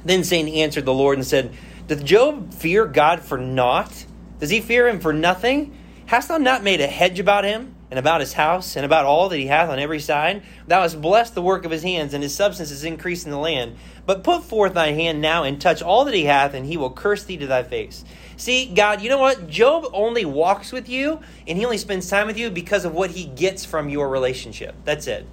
[0.05, 1.53] Then Satan answered the Lord and said,
[1.87, 4.05] Doth Job fear God for naught?
[4.39, 5.77] Does he fear him for nothing?
[6.05, 9.29] Hast thou not made a hedge about him, and about his house, and about all
[9.29, 10.43] that he hath on every side?
[10.67, 13.37] Thou hast blessed the work of his hands, and his substance is increased in the
[13.37, 13.75] land.
[14.05, 16.91] But put forth thy hand now, and touch all that he hath, and he will
[16.91, 18.05] curse thee to thy face.
[18.37, 19.49] See, God, you know what?
[19.49, 23.11] Job only walks with you, and he only spends time with you because of what
[23.11, 24.75] he gets from your relationship.
[24.85, 25.27] That's it.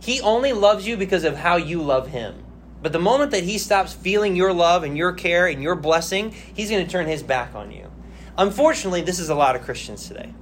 [0.00, 2.44] He only loves you because of how you love him.
[2.80, 6.30] But the moment that he stops feeling your love and your care and your blessing,
[6.30, 7.90] he's going to turn his back on you.
[8.36, 10.32] Unfortunately, this is a lot of Christians today.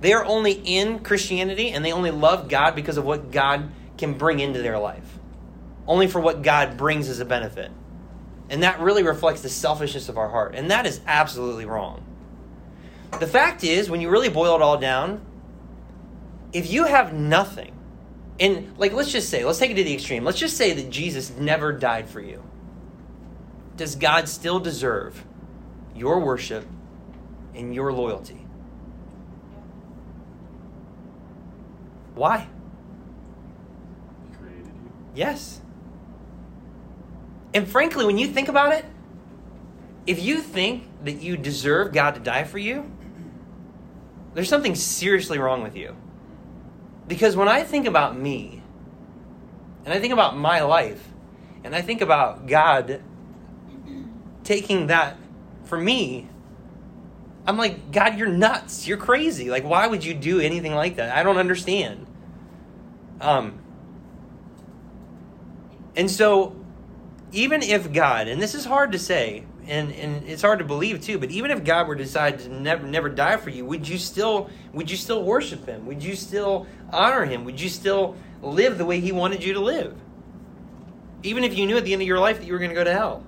[0.00, 4.14] They are only in Christianity and they only love God because of what God can
[4.14, 5.18] bring into their life,
[5.86, 7.70] only for what God brings as a benefit.
[8.48, 10.54] And that really reflects the selfishness of our heart.
[10.54, 12.04] And that is absolutely wrong.
[13.20, 15.20] The fact is, when you really boil it all down,
[16.52, 17.74] if you have nothing,
[18.40, 20.24] and like let's just say, let's take it to the extreme.
[20.24, 22.42] Let's just say that Jesus never died for you.
[23.76, 25.24] Does God still deserve
[25.94, 26.66] your worship
[27.54, 28.37] and your loyalty?
[32.18, 32.48] Why?
[34.28, 34.90] He created you.
[35.14, 35.60] Yes.
[37.54, 38.84] And frankly, when you think about it,
[40.04, 42.90] if you think that you deserve God to die for you,
[44.34, 45.94] there's something seriously wrong with you.
[47.06, 48.62] Because when I think about me,
[49.84, 51.08] and I think about my life,
[51.62, 53.00] and I think about God
[54.42, 55.16] taking that
[55.64, 56.28] for me,
[57.46, 58.88] I'm like, God, you're nuts.
[58.88, 59.50] You're crazy.
[59.50, 61.16] Like, why would you do anything like that?
[61.16, 62.06] I don't understand.
[63.20, 63.60] Um,
[65.98, 66.54] And so,
[67.32, 71.02] even if God, and this is hard to say, and, and it's hard to believe
[71.02, 73.86] too, but even if God were to decide to never never die for you, would
[73.86, 75.86] you still would you still worship him?
[75.86, 77.44] Would you still honor him?
[77.44, 79.96] Would you still live the way he wanted you to live?
[81.24, 82.76] Even if you knew at the end of your life that you were going to
[82.76, 83.24] go to hell.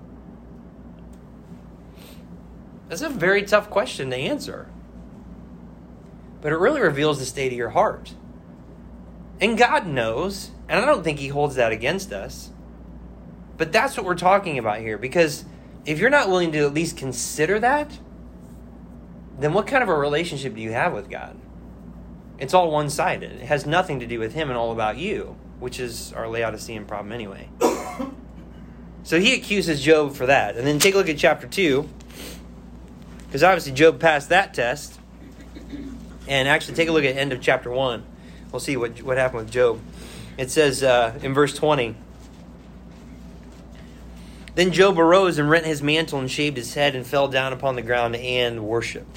[2.88, 4.68] That's a very tough question to answer.
[6.40, 8.14] But it really reveals the state of your heart.
[9.40, 12.50] And God knows, and I don't think He holds that against us.
[13.56, 14.98] But that's what we're talking about here.
[14.98, 15.44] Because
[15.86, 17.98] if you're not willing to at least consider that,
[19.38, 21.36] then what kind of a relationship do you have with God?
[22.38, 23.32] It's all one sided.
[23.32, 26.84] It has nothing to do with Him and all about you, which is our Laodicean
[26.84, 27.48] problem anyway.
[29.02, 30.56] so he accuses Job for that.
[30.56, 31.88] And then take a look at chapter 2,
[33.26, 34.98] because obviously Job passed that test.
[36.26, 38.04] And actually, take a look at end of chapter 1.
[38.52, 39.80] We'll see what, what happened with Job.
[40.36, 41.94] It says uh, in verse 20
[44.54, 47.76] Then Job arose and rent his mantle and shaved his head and fell down upon
[47.76, 49.16] the ground and worshiped.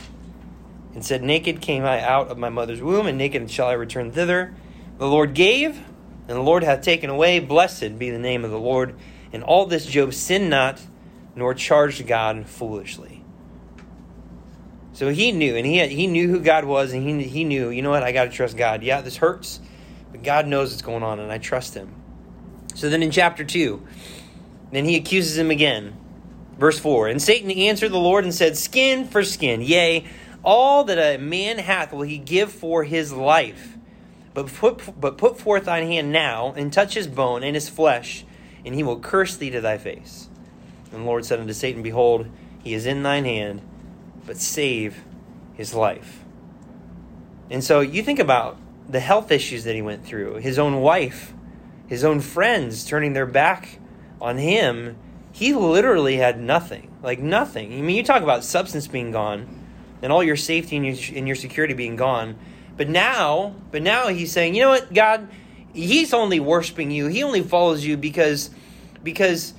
[0.93, 4.11] And said, Naked came I out of my mother's womb, and naked shall I return
[4.11, 4.53] thither.
[4.99, 5.77] The Lord gave,
[6.27, 7.39] and the Lord hath taken away.
[7.39, 8.95] Blessed be the name of the Lord.
[9.31, 10.79] And all this Job sinned not,
[11.35, 13.12] nor charged God foolishly.
[14.93, 17.69] So he knew, and he had, he knew who God was, and he he knew,
[17.69, 18.83] you know what, I got to trust God.
[18.83, 19.59] Yeah, this hurts,
[20.11, 21.93] but God knows what's going on, and I trust Him.
[22.75, 23.81] So then in chapter two,
[24.71, 25.97] then he accuses him again,
[26.59, 27.07] verse four.
[27.07, 30.05] And Satan answered the Lord and said, "Skin for skin, yea,
[30.43, 33.77] all that a man hath will he give for his life.
[34.35, 38.25] But put but put forth thine hand now and touch his bone and his flesh,
[38.63, 40.29] and he will curse thee to thy face."
[40.91, 42.27] And the Lord said unto Satan, Behold,
[42.63, 43.61] he is in thine hand
[44.25, 45.03] but save
[45.53, 46.23] his life.
[47.49, 48.57] And so you think about
[48.87, 51.33] the health issues that he went through, his own wife,
[51.87, 53.79] his own friends turning their back
[54.19, 54.97] on him.
[55.31, 57.73] He literally had nothing, like nothing.
[57.73, 59.63] I mean, you talk about substance being gone
[60.01, 62.37] and all your safety and your, and your security being gone.
[62.75, 65.27] But now, but now he's saying, you know what, God,
[65.73, 67.07] he's only worshiping you.
[67.07, 68.49] He only follows you because
[69.03, 69.53] because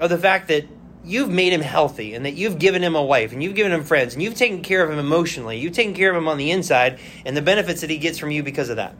[0.00, 0.66] of the fact that
[1.04, 3.84] you've made him healthy and that you've given him a wife and you've given him
[3.84, 5.58] friends and you've taken care of him emotionally.
[5.58, 8.30] You've taken care of him on the inside and the benefits that he gets from
[8.30, 8.94] you because of that.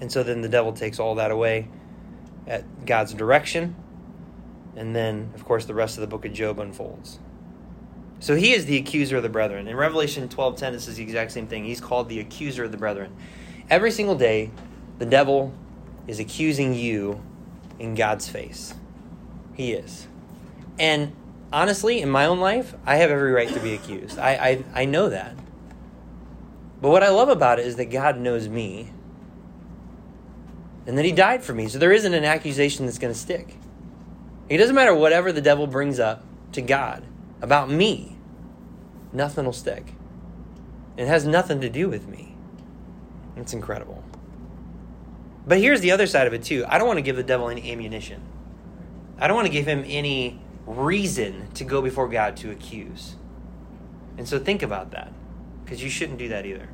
[0.00, 1.68] And so then the devil takes all that away
[2.46, 3.76] at God's direction.
[4.76, 7.18] And then, of course, the rest of the book of Job unfolds.
[8.20, 9.68] So he is the accuser of the brethren.
[9.68, 11.64] In Revelation 12:10 it says the exact same thing.
[11.64, 13.14] He's called the accuser of the brethren.
[13.70, 14.50] Every single day,
[14.98, 15.52] the devil
[16.08, 17.22] is accusing you
[17.78, 18.74] in God's face.
[19.54, 20.07] He is.
[20.78, 21.14] And
[21.52, 24.18] honestly, in my own life, I have every right to be accused.
[24.18, 25.34] I, I, I know that.
[26.80, 28.92] But what I love about it is that God knows me
[30.86, 31.68] and that He died for me.
[31.68, 33.56] So there isn't an accusation that's going to stick.
[34.48, 37.04] It doesn't matter whatever the devil brings up to God
[37.42, 38.16] about me,
[39.12, 39.94] nothing will stick.
[40.96, 42.34] It has nothing to do with me.
[43.36, 44.02] It's incredible.
[45.46, 46.64] But here's the other side of it, too.
[46.68, 48.22] I don't want to give the devil any ammunition.
[49.18, 53.16] I don't want to give him any reason to go before God to accuse.
[54.18, 55.12] And so think about that,
[55.64, 56.68] because you shouldn't do that either.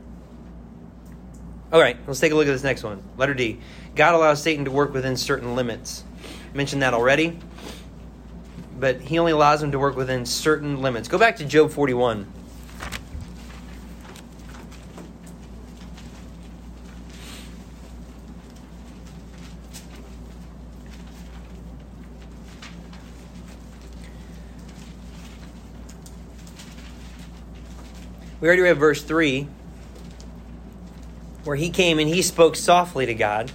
[1.73, 3.03] All right, let's take a look at this next one.
[3.17, 3.59] Letter D.
[3.95, 6.05] God allows Satan to work within certain limits.
[6.53, 7.39] I mentioned that already,
[8.79, 11.09] but he only allows him to work within certain limits.
[11.09, 12.27] Go back to Job 41.
[28.40, 29.47] We already read verse 3,
[31.44, 33.53] where he came and he spoke softly to God.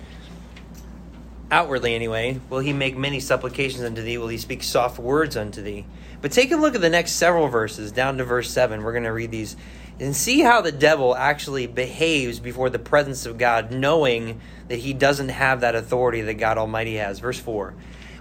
[1.52, 4.18] Outwardly, anyway, will he make many supplications unto thee?
[4.18, 5.86] Will he speak soft words unto thee?
[6.22, 8.84] But take a look at the next several verses, down to verse 7.
[8.84, 9.56] We're going to read these
[10.00, 14.40] and see how the devil actually behaves before the presence of God, knowing
[14.70, 17.20] that he doesn't have that authority that God Almighty has.
[17.20, 17.74] Verse 4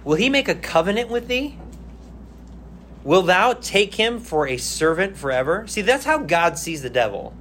[0.03, 1.57] Will he make a covenant with thee?
[3.03, 5.65] Will thou take him for a servant forever?
[5.67, 7.33] See, that's how God sees the devil.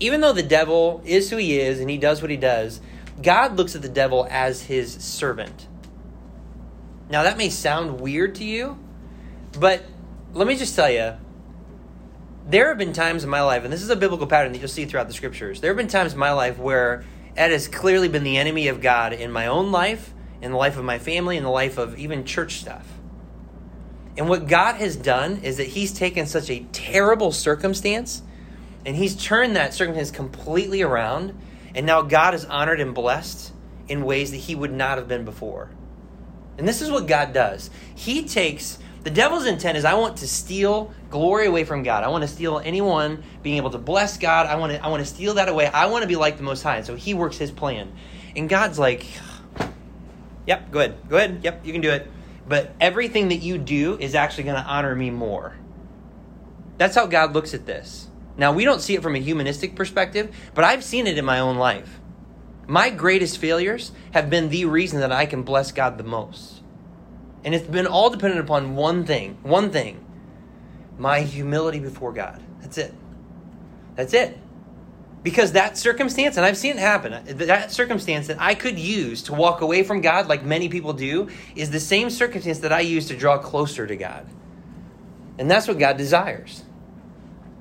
[0.00, 2.80] Even though the devil is who he is and he does what he does,
[3.22, 5.68] God looks at the devil as his servant.
[7.08, 8.78] Now, that may sound weird to you,
[9.58, 9.82] but
[10.32, 11.12] let me just tell you
[12.48, 14.68] there have been times in my life, and this is a biblical pattern that you'll
[14.68, 15.60] see throughout the scriptures.
[15.60, 17.04] There have been times in my life where
[17.36, 20.76] Ed has clearly been the enemy of God in my own life, in the life
[20.76, 22.86] of my family, in the life of even church stuff.
[24.16, 28.22] And what God has done is that He's taken such a terrible circumstance
[28.84, 31.38] and He's turned that circumstance completely around.
[31.74, 33.52] And now God is honored and blessed
[33.88, 35.70] in ways that He would not have been before.
[36.58, 37.70] And this is what God does.
[37.94, 42.04] He takes the devil's intent is I want to steal glory away from God.
[42.04, 44.46] I want to steal anyone being able to bless God.
[44.46, 45.66] I want to I want to steal that away.
[45.66, 46.76] I want to be like the most high.
[46.76, 47.92] And so he works his plan.
[48.36, 49.06] And God's like,
[50.46, 51.08] Yep, go ahead.
[51.08, 51.40] Go ahead.
[51.42, 52.08] Yep, you can do it.
[52.48, 55.56] But everything that you do is actually going to honor me more.
[56.78, 58.08] That's how God looks at this.
[58.36, 61.38] Now, we don't see it from a humanistic perspective, but I've seen it in my
[61.38, 62.00] own life.
[62.66, 66.62] My greatest failures have been the reason that I can bless God the most.
[67.44, 70.04] And it's been all dependent upon one thing, one thing
[70.98, 72.42] my humility before God.
[72.60, 72.94] That's it.
[73.96, 74.38] That's it.
[75.22, 79.22] Because that circumstance, and I've seen it happen, uh, that circumstance that I could use
[79.24, 82.80] to walk away from God, like many people do, is the same circumstance that I
[82.80, 84.26] use to draw closer to God.
[85.38, 86.64] And that's what God desires.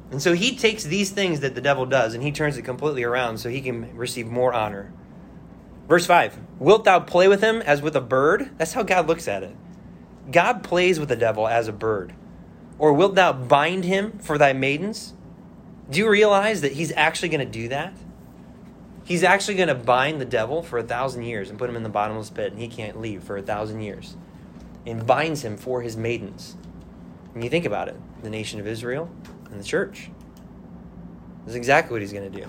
[0.09, 3.03] And so he takes these things that the devil does and he turns it completely
[3.03, 4.91] around so he can receive more honor.
[5.87, 8.51] Verse 5 Wilt thou play with him as with a bird?
[8.57, 9.55] That's how God looks at it.
[10.29, 12.13] God plays with the devil as a bird.
[12.77, 15.13] Or wilt thou bind him for thy maidens?
[15.91, 17.93] Do you realize that he's actually going to do that?
[19.03, 21.83] He's actually going to bind the devil for a thousand years and put him in
[21.83, 24.15] the bottomless pit, and he can't leave for a thousand years.
[24.85, 26.55] And binds him for his maidens.
[27.33, 29.09] And you think about it the nation of Israel
[29.49, 30.09] and the church.
[31.45, 32.47] That's exactly what he's going to do.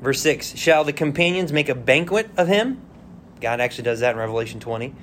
[0.00, 2.80] Verse 6 Shall the companions make a banquet of him?
[3.40, 4.94] God actually does that in Revelation 20.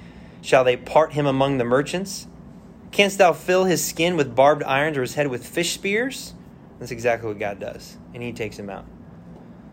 [0.42, 2.28] Shall they part him among the merchants?
[2.92, 6.34] Canst thou fill his skin with barbed irons or his head with fish spears?
[6.82, 7.96] That's exactly what God does.
[8.16, 8.86] And he takes him out.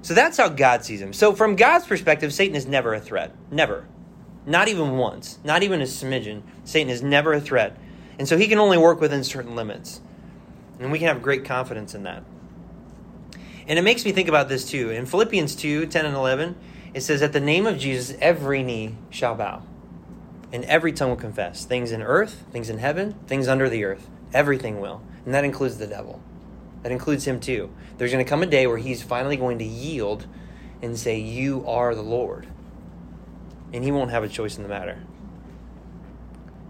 [0.02, 1.14] So that's how God sees him.
[1.14, 3.34] So, from God's perspective, Satan is never a threat.
[3.50, 3.86] Never.
[4.44, 5.38] Not even once.
[5.42, 6.42] Not even a smidgen.
[6.64, 7.78] Satan is never a threat.
[8.18, 10.02] And so he can only work within certain limits.
[10.78, 12.24] And we can have great confidence in that.
[13.66, 14.90] And it makes me think about this too.
[14.90, 16.56] In Philippians 2 10 and 11,
[16.92, 19.62] it says, At the name of Jesus, every knee shall bow,
[20.52, 21.64] and every tongue will confess.
[21.64, 24.10] Things in earth, things in heaven, things under the earth.
[24.34, 25.00] Everything will.
[25.24, 26.20] And that includes the devil.
[26.82, 27.70] That includes him too.
[27.96, 30.26] There's going to come a day where he's finally going to yield
[30.82, 32.46] and say, You are the Lord.
[33.72, 34.98] And he won't have a choice in the matter.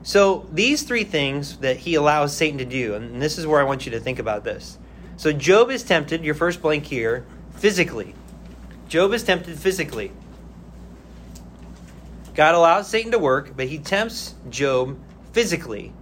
[0.03, 3.65] So, these three things that he allows Satan to do, and this is where I
[3.65, 4.79] want you to think about this.
[5.17, 8.15] So, Job is tempted, your first blank here, physically.
[8.89, 10.13] Job is tempted physically.
[12.35, 14.97] God allows Satan to work, but he tempts Job
[15.33, 15.93] physically,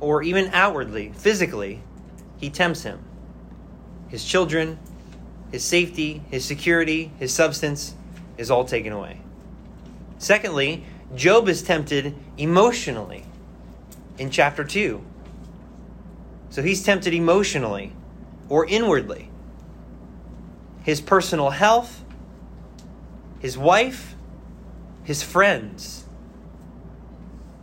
[0.00, 1.82] or even outwardly, physically.
[2.38, 2.98] He tempts him.
[4.12, 4.78] His children,
[5.50, 7.94] his safety, his security, his substance
[8.36, 9.22] is all taken away.
[10.18, 10.84] Secondly,
[11.16, 13.24] Job is tempted emotionally
[14.18, 15.02] in chapter 2.
[16.50, 17.94] So he's tempted emotionally
[18.50, 19.30] or inwardly.
[20.82, 22.04] His personal health,
[23.40, 24.14] his wife,
[25.04, 26.04] his friends.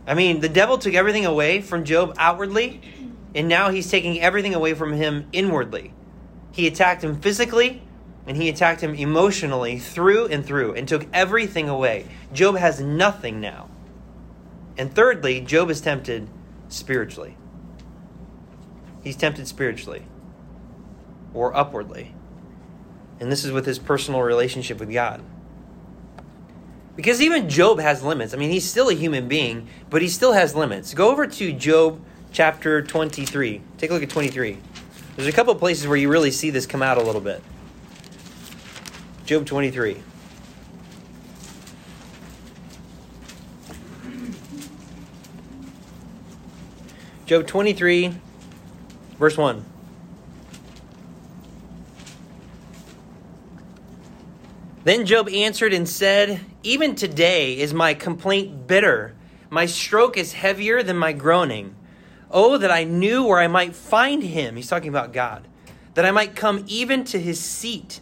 [0.04, 2.80] I mean, the devil took everything away from Job outwardly,
[3.36, 5.92] and now he's taking everything away from him inwardly.
[6.60, 7.80] He attacked him physically,
[8.26, 12.04] and he attacked him emotionally through and through, and took everything away.
[12.34, 13.70] Job has nothing now.
[14.76, 16.28] And thirdly, Job is tempted
[16.68, 17.38] spiritually.
[19.02, 20.02] He's tempted spiritually
[21.32, 22.14] or upwardly.
[23.20, 25.22] And this is with his personal relationship with God.
[26.94, 28.34] Because even Job has limits.
[28.34, 30.92] I mean, he's still a human being, but he still has limits.
[30.92, 33.62] Go over to Job chapter 23.
[33.78, 34.58] Take a look at 23.
[35.20, 37.42] There's a couple places where you really see this come out a little bit.
[39.26, 39.98] Job 23.
[47.26, 48.14] Job 23,
[49.18, 49.62] verse 1.
[54.84, 59.14] Then Job answered and said, Even today is my complaint bitter.
[59.50, 61.76] My stroke is heavier than my groaning.
[62.30, 64.56] Oh, that I knew where I might find him.
[64.56, 65.48] He's talking about God.
[65.94, 68.00] That I might come even to his seat.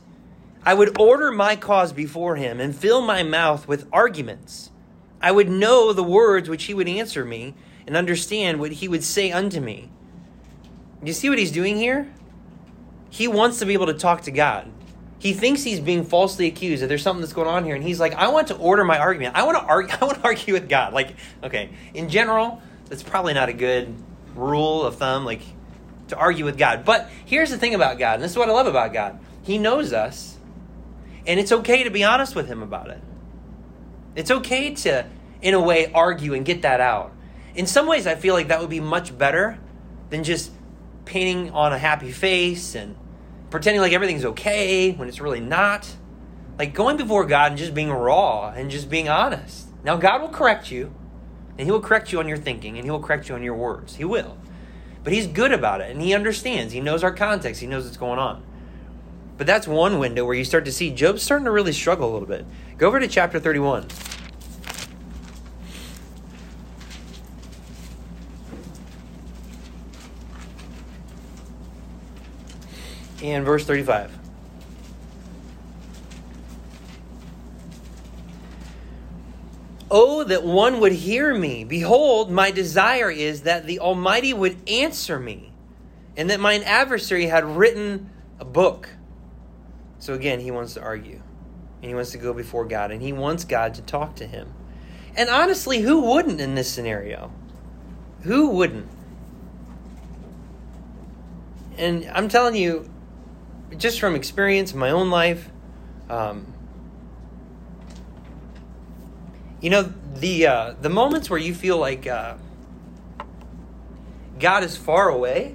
[0.64, 4.70] I would order my cause before him and fill my mouth with arguments.
[5.20, 7.54] I would know the words which he would answer me
[7.86, 9.90] and understand what he would say unto me.
[11.02, 12.12] You see what he's doing here?
[13.08, 14.70] He wants to be able to talk to God.
[15.18, 17.98] He thinks he's being falsely accused that there's something that's going on here, and he's
[17.98, 19.34] like, I want to order my argument.
[19.34, 19.96] I want to argue.
[20.00, 20.92] I want to argue with God.
[20.92, 23.94] Like, okay, in general, that's probably not a good
[24.34, 25.42] rule of thumb, like
[26.08, 26.84] to argue with God.
[26.84, 29.18] But here's the thing about God, and this is what I love about God.
[29.42, 30.36] He knows us,
[31.26, 33.02] and it's okay to be honest with Him about it.
[34.14, 35.06] It's okay to,
[35.42, 37.12] in a way, argue and get that out.
[37.54, 39.58] In some ways, I feel like that would be much better
[40.10, 40.50] than just
[41.04, 42.96] painting on a happy face and
[43.50, 45.88] pretending like everything's okay when it's really not.
[46.58, 49.68] Like going before God and just being raw and just being honest.
[49.84, 50.92] Now, God will correct you.
[51.58, 53.54] And he will correct you on your thinking and he will correct you on your
[53.54, 53.96] words.
[53.96, 54.38] He will.
[55.02, 56.72] But he's good about it and he understands.
[56.72, 58.42] He knows our context, he knows what's going on.
[59.36, 62.12] But that's one window where you start to see Job's starting to really struggle a
[62.12, 62.44] little bit.
[62.76, 63.86] Go over to chapter 31.
[73.22, 74.27] And verse 35.
[79.90, 81.64] Oh, that one would hear me.
[81.64, 85.52] Behold, my desire is that the Almighty would answer me,
[86.16, 88.90] and that mine adversary had written a book.
[89.98, 91.22] So again, he wants to argue,
[91.80, 94.52] and he wants to go before God, and he wants God to talk to him.
[95.16, 97.32] And honestly, who wouldn't in this scenario?
[98.22, 98.88] Who wouldn't?
[101.78, 102.90] And I'm telling you,
[103.76, 105.50] just from experience in my own life,
[106.10, 106.52] um,
[109.60, 112.34] you know the uh, the moments where you feel like uh,
[114.38, 115.54] God is far away,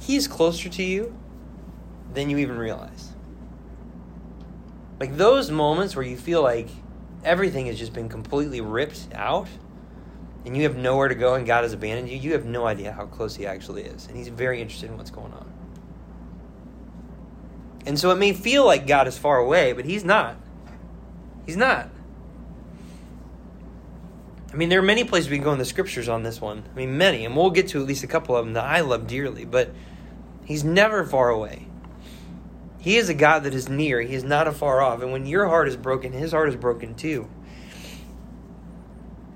[0.00, 1.16] He's closer to you
[2.12, 3.10] than you even realize.
[5.00, 6.68] Like those moments where you feel like
[7.24, 9.48] everything has just been completely ripped out
[10.44, 12.92] and you have nowhere to go and God has abandoned you, you have no idea
[12.92, 14.06] how close He actually is.
[14.06, 15.52] And He's very interested in what's going on.
[17.86, 20.36] And so it may feel like God is far away, but He's not.
[21.46, 21.90] He's not.
[24.54, 26.62] I mean, there are many places we can go in the scriptures on this one.
[26.72, 28.82] I mean, many, and we'll get to at least a couple of them that I
[28.82, 29.70] love dearly, but
[30.44, 31.66] He's never far away.
[32.78, 35.02] He is a God that is near, He is not afar off.
[35.02, 37.28] And when your heart is broken, His heart is broken too.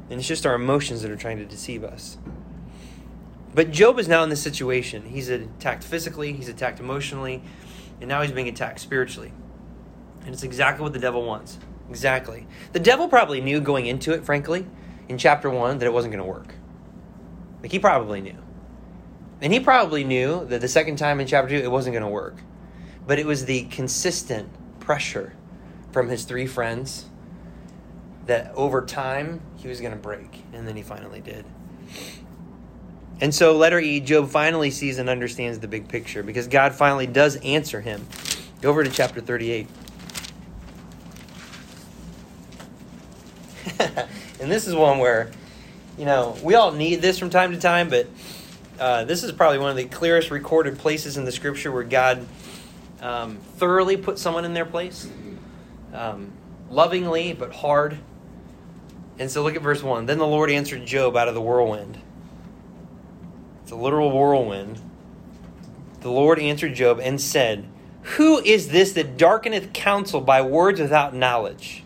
[0.09, 2.16] And it's just our emotions that are trying to deceive us.
[3.57, 5.03] But Job is now in this situation.
[5.03, 7.43] He's attacked physically, he's attacked emotionally,
[8.01, 9.33] and now he's being attacked spiritually.
[10.21, 11.59] And it's exactly what the devil wants.
[11.91, 12.47] Exactly.
[12.73, 14.64] The devil probably knew going into it, frankly,
[15.09, 16.55] in chapter 1, that it wasn't going to work.
[17.63, 18.37] Like, he probably knew.
[19.41, 22.09] And he probably knew that the second time in chapter 2, it wasn't going to
[22.09, 22.37] work.
[23.07, 24.49] But it was the consistent
[24.81, 25.35] pressure
[25.93, 27.07] from his three friends
[28.27, 30.45] that over time he was going to break.
[30.53, 31.45] And then he finally did.
[33.21, 37.07] And so, letter E, Job finally sees and understands the big picture because God finally
[37.07, 38.07] does answer him.
[38.61, 39.67] Go over to chapter 38.
[44.41, 45.31] and this is one where,
[45.97, 48.07] you know, we all need this from time to time, but
[48.79, 52.27] uh, this is probably one of the clearest recorded places in the scripture where God
[53.01, 55.09] um, thoroughly put someone in their place,
[55.93, 56.33] um,
[56.71, 57.99] lovingly but hard.
[59.19, 60.07] And so look at verse 1.
[60.07, 61.99] Then the Lord answered Job out of the whirlwind.
[63.62, 64.81] It's a literal whirlwind.
[66.01, 67.69] The Lord answered Job and said,
[68.03, 71.83] Who is this that darkeneth counsel by words without knowledge?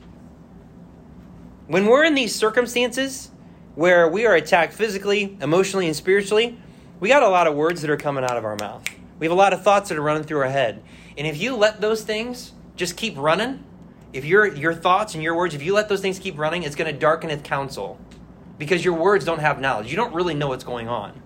[1.73, 3.31] When we're in these circumstances
[3.77, 6.59] where we are attacked physically, emotionally, and spiritually,
[7.01, 8.85] we got a lot of words that are coming out of our mouth.
[9.18, 10.83] We have a lot of thoughts that are running through our head.
[11.16, 13.64] And if you let those things just keep running,
[14.12, 16.77] if your your thoughts and your words, if you let those things keep running, it's
[16.77, 17.99] going to darken its counsel
[18.59, 19.91] because your words don't have knowledge.
[19.91, 21.23] You don't really know what's going on.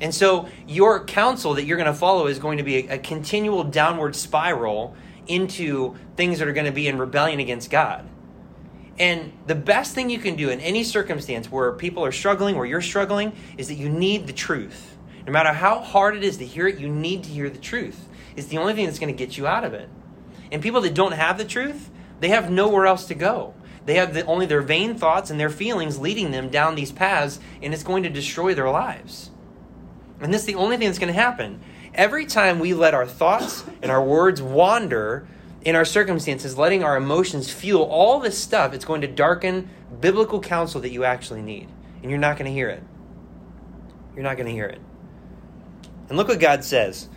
[0.00, 2.98] And so your counsel that you're going to follow is going to be a, a
[2.98, 4.96] continual downward spiral
[5.26, 8.08] into things that are going to be in rebellion against God.
[8.98, 12.66] And the best thing you can do in any circumstance where people are struggling, where
[12.66, 14.96] you're struggling, is that you need the truth.
[15.24, 18.08] No matter how hard it is to hear it, you need to hear the truth.
[18.34, 19.88] It's the only thing that's going to get you out of it.
[20.50, 21.90] And people that don't have the truth,
[22.20, 23.54] they have nowhere else to go.
[23.84, 27.40] They have the, only their vain thoughts and their feelings leading them down these paths,
[27.62, 29.30] and it's going to destroy their lives.
[30.20, 31.60] And this is the only thing that's going to happen.
[31.94, 35.26] Every time we let our thoughts and our words wander
[35.68, 39.68] in our circumstances, letting our emotions fuel all this stuff, it's going to darken
[40.00, 41.68] biblical counsel that you actually need.
[42.00, 42.82] And you're not going to hear it.
[44.14, 44.80] You're not going to hear it.
[46.08, 47.10] And look what God says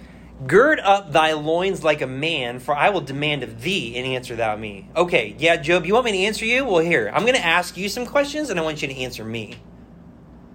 [0.46, 4.36] Gird up thy loins like a man, for I will demand of thee an answer
[4.36, 4.90] thou me.
[4.98, 6.66] Okay, yeah, Job, you want me to answer you?
[6.66, 9.24] Well, here, I'm going to ask you some questions and I want you to answer
[9.24, 9.62] me.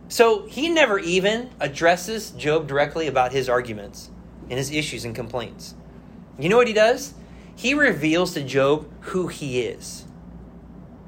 [0.09, 4.11] So he never even addresses Job directly about his arguments
[4.51, 5.75] and his issues and complaints.
[6.39, 7.15] You know what he does?
[7.57, 10.05] He reveals to Job who he is.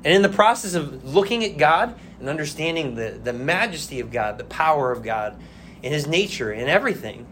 [0.04, 4.38] And in the process of looking at God and understanding the, the majesty of God,
[4.38, 5.40] the power of God,
[5.84, 7.26] and his nature and everything,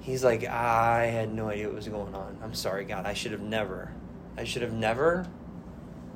[0.00, 2.38] he's like, I had no idea what was going on.
[2.42, 3.06] I'm sorry, God.
[3.06, 3.92] I should have never,
[4.36, 5.26] I should have never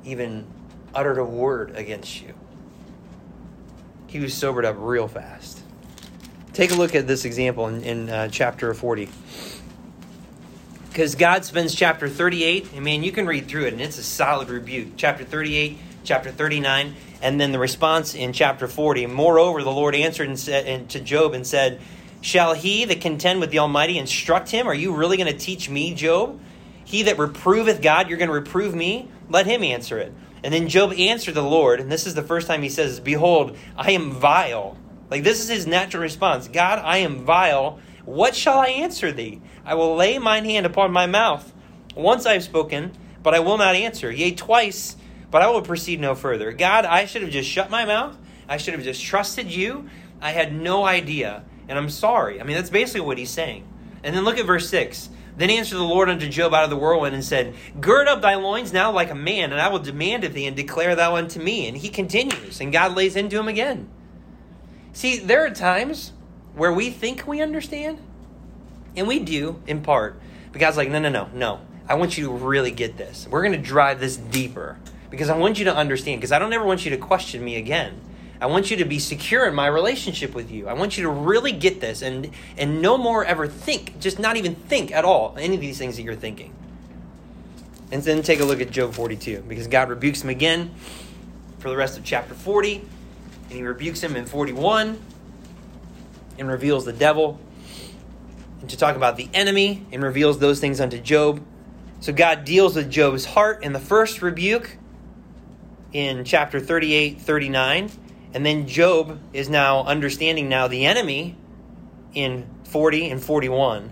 [0.03, 0.45] even
[0.93, 2.33] uttered a word against you
[4.07, 5.61] he was sobered up real fast.
[6.53, 9.09] Take a look at this example in, in uh, chapter 40.
[10.89, 14.03] Because God spends chapter 38, and man, you can read through it, and it's a
[14.03, 14.93] solid rebuke.
[14.97, 19.05] Chapter 38, chapter 39, and then the response in chapter 40.
[19.07, 21.79] Moreover, the Lord answered and said and to Job and said,
[22.21, 24.67] Shall he that contend with the Almighty instruct him?
[24.67, 26.39] Are you really going to teach me, Job?
[26.83, 29.09] He that reproveth God, you're going to reprove me?
[29.29, 30.13] Let him answer it.
[30.43, 33.57] And then Job answered the Lord, and this is the first time he says, Behold,
[33.75, 34.77] I am vile.
[35.09, 37.79] Like this is his natural response God, I am vile.
[38.07, 39.41] What shall I answer thee?
[39.65, 41.51] I will lay mine hand upon my mouth.
[41.93, 44.09] Once I have spoken, but I will not answer.
[44.09, 44.95] Yea, twice,
[45.29, 46.53] but I will proceed no further.
[46.53, 48.17] God, I should have just shut my mouth.
[48.47, 49.89] I should have just trusted you.
[50.21, 52.39] I had no idea, and I'm sorry.
[52.39, 53.67] I mean, that's basically what he's saying.
[54.05, 55.09] And then look at verse 6.
[55.35, 58.35] Then answered the Lord unto Job out of the whirlwind and said, Gird up thy
[58.35, 61.41] loins now like a man, and I will demand of thee, and declare thou unto
[61.41, 61.67] me.
[61.67, 63.89] And he continues, and God lays into him again.
[64.93, 66.13] See, there are times
[66.57, 67.99] where we think we understand,
[68.95, 70.19] and we do in part.
[70.51, 71.61] But God's like, no, no, no, no.
[71.87, 73.27] I want you to really get this.
[73.29, 74.77] We're going to drive this deeper
[75.09, 77.55] because I want you to understand, because I don't ever want you to question me
[77.55, 78.01] again.
[78.41, 80.67] I want you to be secure in my relationship with you.
[80.67, 84.37] I want you to really get this and and no more ever think, just not
[84.37, 86.53] even think at all any of these things that you're thinking.
[87.91, 90.71] And then take a look at Job 42 because God rebukes him again
[91.59, 94.99] for the rest of chapter 40 and he rebukes him in 41
[96.37, 97.39] and reveals the devil
[98.61, 101.43] and to talk about the enemy and reveals those things unto Job.
[101.99, 104.77] So God deals with Job's heart in the first rebuke
[105.93, 107.91] in chapter 38, 39.
[108.33, 111.37] And then Job is now understanding now the enemy
[112.13, 113.89] in 40 and 41.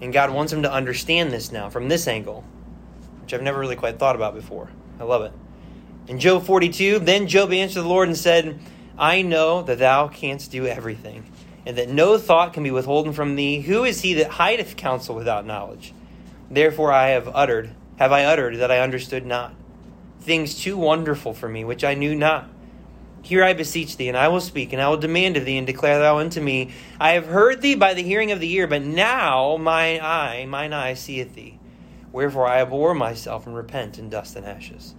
[0.00, 2.44] And God wants him to understand this now from this angle,
[3.22, 4.70] which I've never really quite thought about before.
[5.00, 5.32] I love it.
[6.06, 8.58] In Job 42, then Job answered the Lord and said,
[8.96, 11.30] I know that thou canst do everything,
[11.68, 13.60] and that no thought can be withholden from thee.
[13.60, 15.92] Who is he that hideth counsel without knowledge?
[16.50, 19.54] Therefore I have uttered, have I uttered that I understood not,
[20.18, 22.48] things too wonderful for me, which I knew not.
[23.20, 25.66] Here I beseech thee, and I will speak, and I will demand of thee, and
[25.66, 28.80] declare thou unto me, I have heard thee by the hearing of the ear, but
[28.80, 31.58] now mine eye, mine eye seeth thee.
[32.12, 34.94] Wherefore I abhor myself and repent in dust and ashes.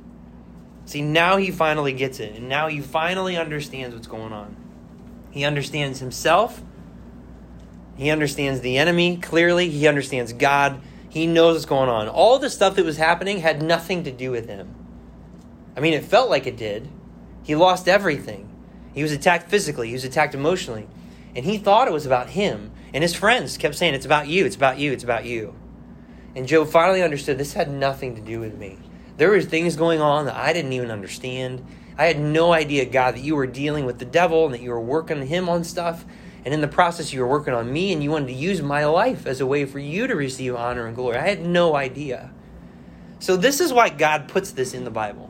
[0.86, 4.69] See, now he finally gets it, and now he finally understands what's going on.
[5.32, 6.62] He understands himself,
[7.96, 12.08] he understands the enemy clearly, he understands God, he knows what's going on.
[12.08, 14.74] All the stuff that was happening had nothing to do with him.
[15.76, 16.90] I mean, it felt like it did.
[17.44, 18.50] He lost everything.
[18.94, 20.88] He was attacked physically, he was attacked emotionally.
[21.36, 22.72] And he thought it was about him.
[22.94, 25.54] And his friends kept saying, It's about you, it's about you, it's about you.
[26.36, 28.78] And Job finally understood this had nothing to do with me.
[29.18, 31.66] There was things going on that I didn't even understand.
[32.00, 34.70] I had no idea, God, that you were dealing with the devil and that you
[34.70, 36.06] were working him on stuff.
[36.46, 38.86] And in the process, you were working on me and you wanted to use my
[38.86, 41.18] life as a way for you to receive honor and glory.
[41.18, 42.32] I had no idea.
[43.20, 45.30] So, this is why God puts this in the Bible.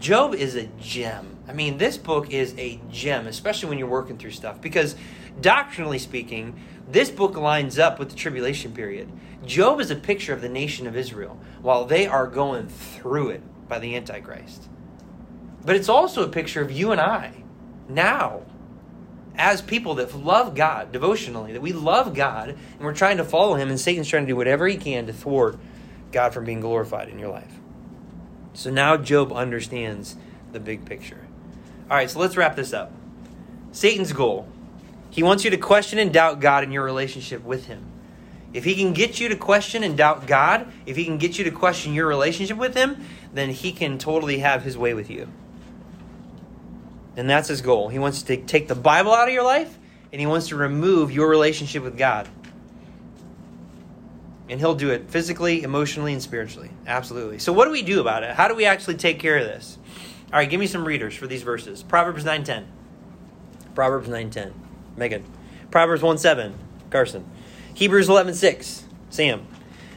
[0.00, 1.36] Job is a gem.
[1.46, 4.96] I mean, this book is a gem, especially when you're working through stuff, because
[5.40, 9.08] doctrinally speaking, this book lines up with the tribulation period.
[9.46, 13.68] Job is a picture of the nation of Israel while they are going through it
[13.68, 14.68] by the Antichrist.
[15.64, 17.32] But it's also a picture of you and I
[17.88, 18.42] now
[19.36, 23.54] as people that love God devotionally, that we love God and we're trying to follow
[23.54, 25.58] Him, and Satan's trying to do whatever he can to thwart
[26.10, 27.58] God from being glorified in your life.
[28.52, 30.16] So now Job understands
[30.52, 31.26] the big picture.
[31.90, 32.92] All right, so let's wrap this up.
[33.72, 34.46] Satan's goal
[35.12, 37.84] he wants you to question and doubt God in your relationship with Him.
[38.54, 41.44] If he can get you to question and doubt God, if he can get you
[41.44, 43.04] to question your relationship with Him,
[43.34, 45.28] then he can totally have his way with you.
[47.16, 47.88] And that's his goal.
[47.88, 49.78] He wants to take the Bible out of your life
[50.12, 52.28] and he wants to remove your relationship with God.
[54.48, 56.70] And he'll do it physically, emotionally, and spiritually.
[56.86, 57.38] Absolutely.
[57.38, 58.34] So what do we do about it?
[58.34, 59.78] How do we actually take care of this?
[60.32, 61.82] All right, give me some readers for these verses.
[61.82, 62.64] Proverbs 9:10.
[63.74, 64.52] Proverbs 9:10.
[64.96, 65.24] Megan.
[65.70, 66.54] Proverbs 1:7.
[66.90, 67.24] Carson.
[67.74, 68.84] Hebrews 11:6.
[69.08, 69.46] Sam.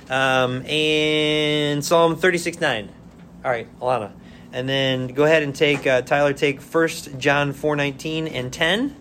[0.09, 2.89] Um, and Psalm 36:9.
[3.43, 4.11] All right, Alana.
[4.55, 6.31] And then go ahead and take uh, Tyler.
[6.31, 8.95] Take First John 4:19 and 10,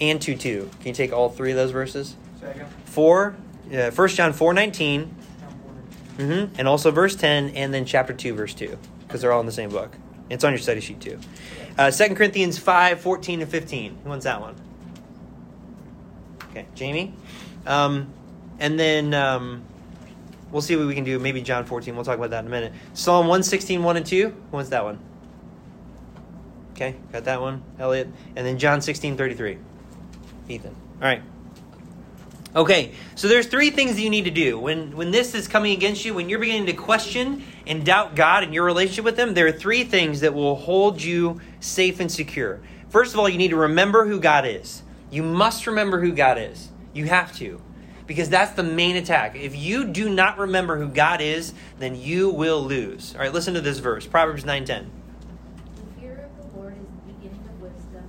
[0.00, 0.70] and 2 2.
[0.78, 2.14] Can you take all three of those verses?
[2.40, 2.68] Second.
[2.84, 3.34] Four.
[3.66, 5.08] Uh, 1 John 4:19.
[6.16, 6.54] Mm-hmm.
[6.56, 9.52] And also verse 10, and then chapter 2, verse 2, because they're all in the
[9.52, 9.96] same book.
[10.30, 11.18] It's on your study sheet too.
[11.76, 13.98] Uh, 2 Corinthians 5, 14 and 15.
[14.04, 14.54] Who wants that one?
[16.50, 17.12] Okay, Jamie.
[17.66, 18.12] Um,
[18.60, 19.64] and then um,
[20.54, 21.18] we'll see what we can do.
[21.18, 21.94] Maybe John 14.
[21.96, 22.72] We'll talk about that in a minute.
[22.94, 24.28] Psalm 116, 1 and 2.
[24.28, 25.00] Who wants that one?
[26.72, 28.08] Okay, got that one, Elliot.
[28.36, 29.58] And then John 16, 33.
[30.48, 30.76] Ethan.
[31.00, 31.22] All right.
[32.56, 35.72] Okay, so there's three things that you need to do when when this is coming
[35.72, 39.34] against you, when you're beginning to question and doubt God and your relationship with Him,
[39.34, 42.60] there are three things that will hold you safe and secure.
[42.90, 44.84] First of all, you need to remember who God is.
[45.10, 46.70] You must remember who God is.
[46.92, 47.60] You have to.
[48.06, 49.34] Because that's the main attack.
[49.34, 53.14] If you do not remember who God is, then you will lose.
[53.14, 54.86] All right, listen to this verse Proverbs 9:10.
[55.76, 58.04] The fear of the Lord is the beginning of wisdom,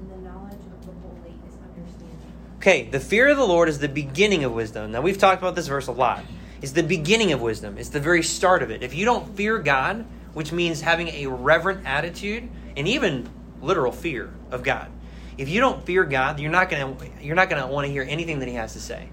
[0.00, 2.32] and the knowledge of the holy is understanding.
[2.58, 4.92] Okay, the fear of the Lord is the beginning of wisdom.
[4.92, 6.24] Now, we've talked about this verse a lot.
[6.60, 8.82] It's the beginning of wisdom, it's the very start of it.
[8.82, 13.28] If you don't fear God, which means having a reverent attitude and even
[13.62, 14.88] literal fear of God,
[15.38, 17.92] if you don't fear God, you're not going to you're not going to want to
[17.92, 19.08] hear anything that he has to say.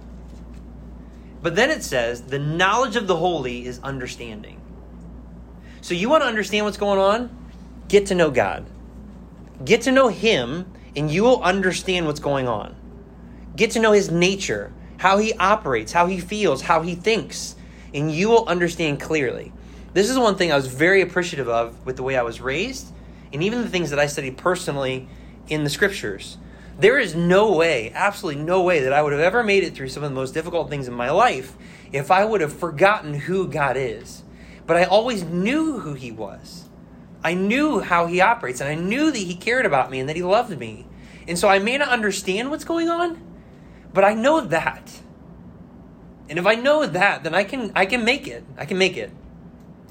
[1.45, 4.59] But then it says, the knowledge of the holy is understanding.
[5.81, 7.51] So you want to understand what's going on?
[7.87, 8.65] Get to know God.
[9.63, 10.65] Get to know him
[10.95, 12.75] and you will understand what's going on.
[13.55, 17.55] Get to know his nature, how he operates, how he feels, how he thinks,
[17.93, 19.53] and you will understand clearly.
[19.93, 22.91] This is one thing I was very appreciative of with the way I was raised,
[23.31, 25.07] and even the things that I studied personally
[25.47, 26.39] in the scriptures.
[26.77, 29.89] There is no way, absolutely no way, that I would have ever made it through
[29.89, 31.55] some of the most difficult things in my life
[31.91, 34.23] if I would have forgotten who God is.
[34.65, 36.65] But I always knew who He was.
[37.23, 40.17] I knew how He operates, and I knew that He cared about me and that
[40.17, 40.85] He loved me.
[41.27, 43.21] And so I may not understand what's going on,
[43.93, 45.01] but I know that.
[46.27, 48.43] And if I know that, then I can I can make it.
[48.57, 49.11] I can make it.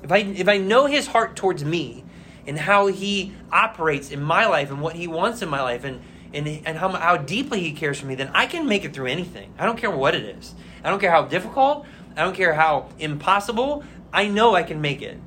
[0.02, 2.04] If I if I know his heart towards me
[2.46, 6.02] and how he operates in my life and what he wants in my life and
[6.34, 9.06] and, and how, how deeply he cares for me, then I can make it through
[9.06, 9.52] anything.
[9.58, 10.54] I don't care what it is.
[10.82, 11.86] I don't care how difficult.
[12.16, 13.84] I don't care how impossible.
[14.12, 15.18] I know I can make it.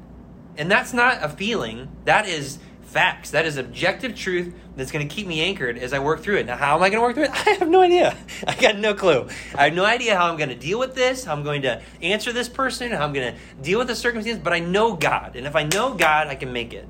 [0.58, 1.90] And that's not a feeling.
[2.06, 3.32] That is facts.
[3.32, 6.46] That is objective truth that's going to keep me anchored as I work through it.
[6.46, 7.32] Now, how am I going to work through it?
[7.48, 8.18] I have no idea.
[8.48, 9.28] I got no clue.
[9.56, 11.82] I have no idea how I'm going to deal with this, how I'm going to
[12.02, 15.36] answer this person, how I'm going to deal with the circumstance, but I know God.
[15.36, 16.88] And if I know God, I can make it.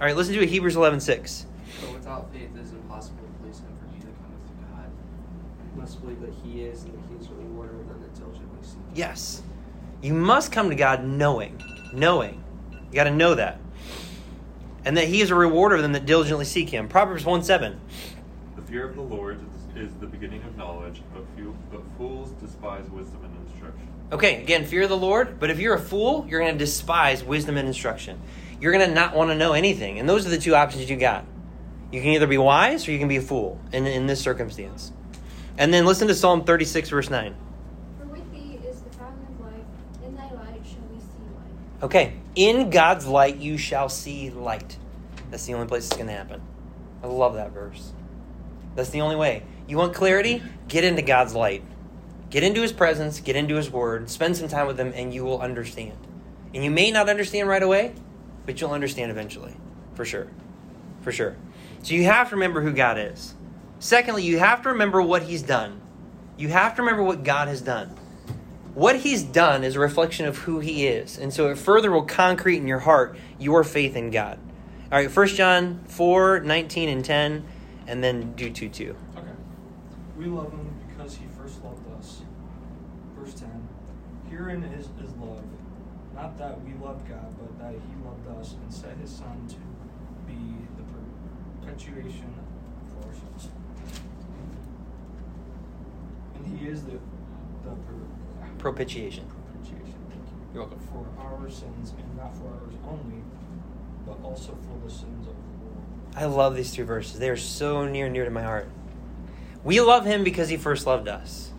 [0.00, 1.46] All right, listen to Hebrews 11 6.
[1.80, 4.90] But without faith, it is impossible to please Him, for he that cometh to God
[5.82, 8.58] must believe that He is, and that He is a rewarder of them that diligently
[8.62, 8.92] seek Him.
[8.94, 9.42] Yes.
[10.00, 11.60] You must come to God knowing.
[11.92, 12.42] Knowing.
[12.70, 13.58] You got to know that.
[14.84, 16.88] And that He is a rewarder of them that diligently seek Him.
[16.88, 17.80] Proverbs 1 7.
[18.54, 19.40] The fear of the Lord
[19.76, 23.88] is, is the beginning of knowledge, but, few, but fools despise wisdom and instruction.
[24.12, 25.40] Okay, again, fear of the Lord.
[25.40, 28.20] But if you're a fool, you're going to despise wisdom and instruction.
[28.60, 29.98] You're going to not want to know anything.
[29.98, 31.24] And those are the two options you got.
[31.90, 34.92] You can either be wise or you can be a fool in, in this circumstance.
[35.58, 37.34] And then listen to Psalm 36, verse 9.
[37.98, 39.64] For with thee is the fountain of life,
[40.04, 41.82] in thy light shall we see light.
[41.82, 44.76] Okay, in God's light you shall see light.
[45.30, 46.40] That's the only place it's going to happen.
[47.02, 47.92] I love that verse.
[48.74, 49.42] That's the only way.
[49.66, 50.42] You want clarity?
[50.68, 51.62] Get into God's light.
[52.30, 55.24] Get into His presence, get into His Word, spend some time with Him, and you
[55.24, 55.98] will understand.
[56.54, 57.94] And you may not understand right away,
[58.46, 59.54] but you'll understand eventually.
[59.94, 60.28] For sure.
[61.02, 61.36] For sure.
[61.82, 63.34] So you have to remember who God is.
[63.82, 65.80] Secondly, you have to remember what He's done.
[66.36, 67.98] You have to remember what God has done
[68.74, 72.04] what he's done is a reflection of who he is and so it further will
[72.04, 74.38] concrete in your heart your faith in god
[74.90, 77.44] all right 1 john 4 19 and 10
[77.86, 79.26] and then do 2 2 Okay.
[80.16, 82.22] We love him because he first loved us.
[83.18, 83.68] Verse 10
[84.30, 85.42] Herein is, is love,
[86.14, 89.56] not that we loved God, but that he loved us and set his Son to
[90.26, 90.84] be the
[91.66, 92.32] perpetuation
[92.88, 93.50] for our sins.
[96.31, 96.92] And he is the,
[97.64, 99.24] the per, propitiation.
[99.26, 99.94] propitiation.
[100.08, 100.34] Thank you.
[100.54, 100.80] you're welcome.
[100.92, 103.22] For our sins, and not for ours only,
[104.06, 105.82] but also for the sins of the world.
[106.16, 107.18] i love these two verses.
[107.18, 108.68] They are so near and dear to my heart.
[109.64, 111.52] We love him because he first loved us.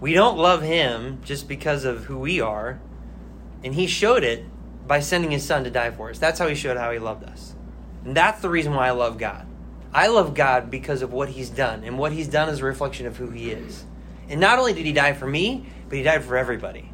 [0.00, 2.80] We don't love him just because of who we are
[3.62, 4.44] and he showed it
[4.86, 6.18] by sending his son to die for us.
[6.18, 7.54] That's how he showed how he loved us.
[8.04, 9.46] And that's the reason why i love god
[9.92, 13.06] i love god because of what he's done and what he's done is a reflection
[13.06, 13.84] of who he is
[14.28, 16.92] and not only did he die for me but he died for everybody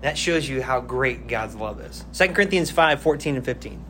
[0.00, 3.84] that shows you how great god's love is 2 corinthians 5 14 and 15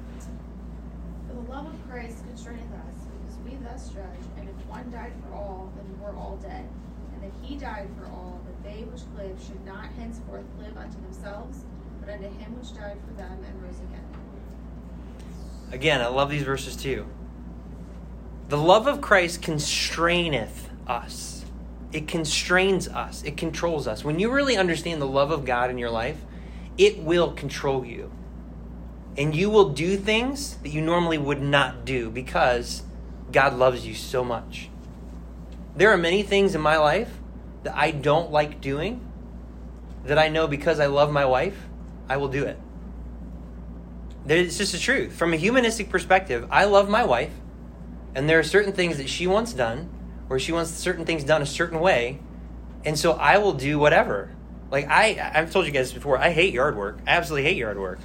[1.28, 5.12] For the love of Christ constraineth us, because we thus judge, and if one died
[5.22, 6.66] for all, then we're all dead.
[7.12, 11.01] And that he died for all, that they which live should not henceforth live unto
[11.03, 11.64] themselves,
[12.01, 14.07] but unto him which died for them and rose again.
[15.72, 17.07] Again, I love these verses too.
[18.49, 21.44] The love of Christ constraineth us.
[21.92, 23.22] It constrains us.
[23.22, 24.05] It controls us.
[24.05, 26.16] When you really understand the love of God in your life,
[26.76, 28.11] it will control you.
[29.16, 32.82] And you will do things that you normally would not do because
[33.32, 34.70] God loves you so much.
[35.76, 37.18] There are many things in my life
[37.64, 39.07] that I don't like doing
[40.05, 41.66] that I know because I love my wife,
[42.09, 42.59] I will do it.
[44.26, 45.12] It's just the truth.
[45.14, 47.32] From a humanistic perspective, I love my wife,
[48.14, 49.88] and there are certain things that she wants done,
[50.28, 52.20] or she wants certain things done a certain way,
[52.84, 54.30] and so I will do whatever.
[54.70, 56.98] Like I, I've told you guys before, I hate yard work.
[57.06, 57.98] I absolutely hate yard work.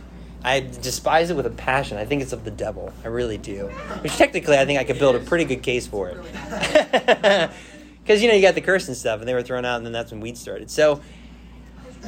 [0.46, 1.98] I despise it with a passion.
[1.98, 2.92] I think it's of the devil.
[3.04, 3.68] I really do.
[4.02, 7.50] Which technically, I think I could build a pretty good case for it.
[8.04, 9.86] Because you know you got the curse and stuff, and they were thrown out, and
[9.86, 10.70] then that's when weeds started.
[10.70, 11.02] So,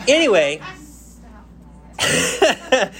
[0.10, 0.62] anyway.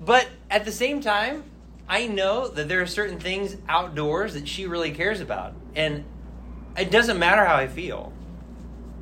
[0.00, 1.42] but at the same time,
[1.88, 6.04] I know that there are certain things outdoors that she really cares about, and
[6.76, 8.12] it doesn't matter how I feel.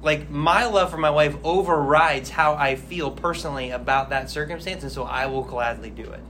[0.02, 4.92] Like my love for my wife overrides how I feel personally about that circumstance, and
[4.92, 6.20] so I will gladly do it.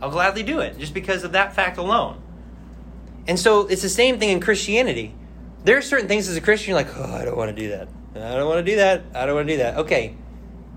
[0.00, 2.20] I'll gladly do it just because of that fact alone.
[3.28, 5.14] And so it's the same thing in Christianity.
[5.64, 7.70] There are certain things as a Christian you're like, oh, I don't want to do
[7.70, 7.88] that.
[8.14, 9.04] I don't want to do that.
[9.14, 9.78] I don't want to do that.
[9.78, 10.16] Okay,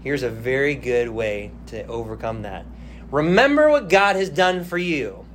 [0.02, 2.66] here's a very good way to overcome that.
[3.12, 5.26] Remember what God has done for you.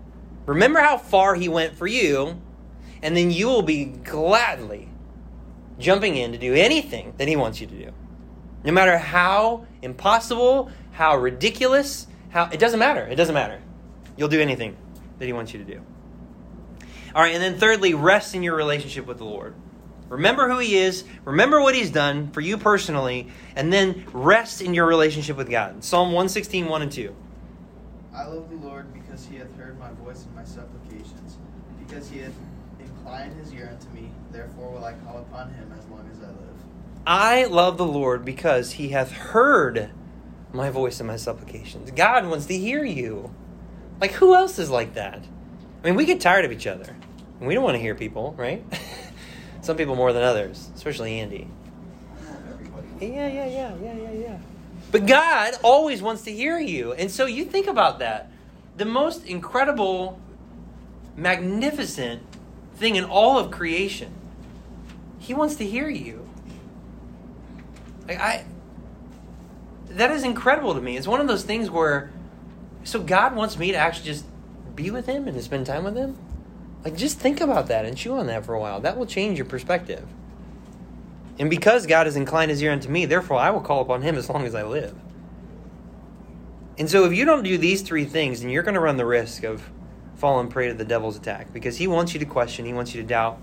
[0.47, 2.41] Remember how far He went for you,
[3.03, 4.89] and then you will be gladly
[5.79, 7.93] jumping in to do anything that He wants you to do.
[8.65, 13.07] No matter how impossible, how ridiculous, how it doesn't matter.
[13.07, 13.61] It doesn't matter.
[14.17, 14.77] You'll do anything
[15.19, 15.81] that He wants you to do.
[17.15, 19.55] All right, and then thirdly, rest in your relationship with the Lord.
[20.09, 24.75] Remember who He is, remember what He's done for you personally, and then rest in
[24.75, 25.83] your relationship with God.
[25.83, 27.17] Psalm 116, 1 and 2.
[28.15, 31.37] I love the Lord because he hath heard my voice and my supplications,
[31.81, 32.35] because he hath
[32.79, 34.11] inclined his ear unto me.
[34.31, 36.55] Therefore will I call upon him as long as I live.
[37.07, 39.91] I love the Lord because He hath heard
[40.53, 41.91] my voice and my supplications.
[41.91, 43.35] God wants to hear you.
[44.01, 45.23] Like, who else is like that?
[45.83, 46.97] I mean, we get tired of each other.
[47.41, 48.65] And we don't want to hear people, right?
[49.61, 51.49] Some people more than others, especially Andy.
[53.01, 54.39] Yeah, yeah, yeah, yeah, yeah, yeah.
[54.95, 56.93] But God always wants to hear you.
[56.93, 58.31] And so you think about that.
[58.77, 60.21] The most incredible,
[61.17, 62.23] magnificent
[62.77, 64.13] thing in all of creation.
[65.19, 66.29] He wants to hear you.
[68.07, 68.45] Like I
[69.89, 70.97] that is incredible to me.
[70.97, 72.13] It's one of those things where
[72.85, 74.27] so God wants me to actually just
[74.77, 76.17] be with him and to spend time with him.
[76.85, 78.81] Like just think about that and chew on that for a while.
[78.81, 80.07] That will change your perspective.
[81.39, 84.17] And because God has inclined his ear unto me, therefore I will call upon him
[84.17, 84.95] as long as I live.
[86.77, 89.07] And so if you don't do these three things, then you're going to run the
[89.07, 89.71] risk of
[90.17, 93.03] falling prey to the devil's attack because he wants you to question, he wants you
[93.03, 93.41] to doubt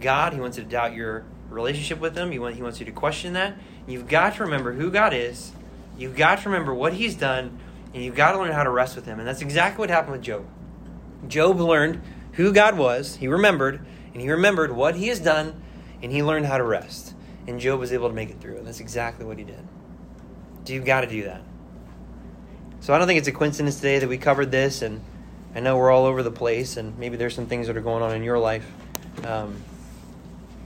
[0.00, 2.86] God, he wants you to doubt your relationship with him, he wants, he wants you
[2.86, 3.56] to question that.
[3.86, 5.52] You've got to remember who God is,
[5.96, 7.58] you've got to remember what he's done,
[7.94, 9.18] and you've got to learn how to rest with him.
[9.18, 10.46] And that's exactly what happened with Job.
[11.28, 12.00] Job learned
[12.32, 15.62] who God was, he remembered, and he remembered what he has done,
[16.02, 17.11] and he learned how to rest.
[17.46, 19.66] And Job was able to make it through, and that's exactly what he did.
[20.66, 21.42] You've got to do that.
[22.80, 25.00] So I don't think it's a coincidence today that we covered this, and
[25.54, 28.02] I know we're all over the place, and maybe there's some things that are going
[28.02, 28.70] on in your life.
[29.24, 29.56] Um,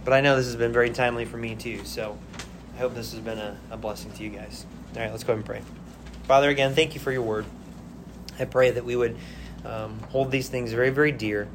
[0.05, 2.19] but I know this has been very timely for me too, so
[2.75, 4.67] I hope this has been a, a blessing to you guys.
[4.95, 5.63] All right, let's go ahead and pray.
[6.25, 7.47] Father, again, thank you for your word.
[8.39, 9.17] I pray that we would
[9.65, 11.49] um, hold these things very, very dear,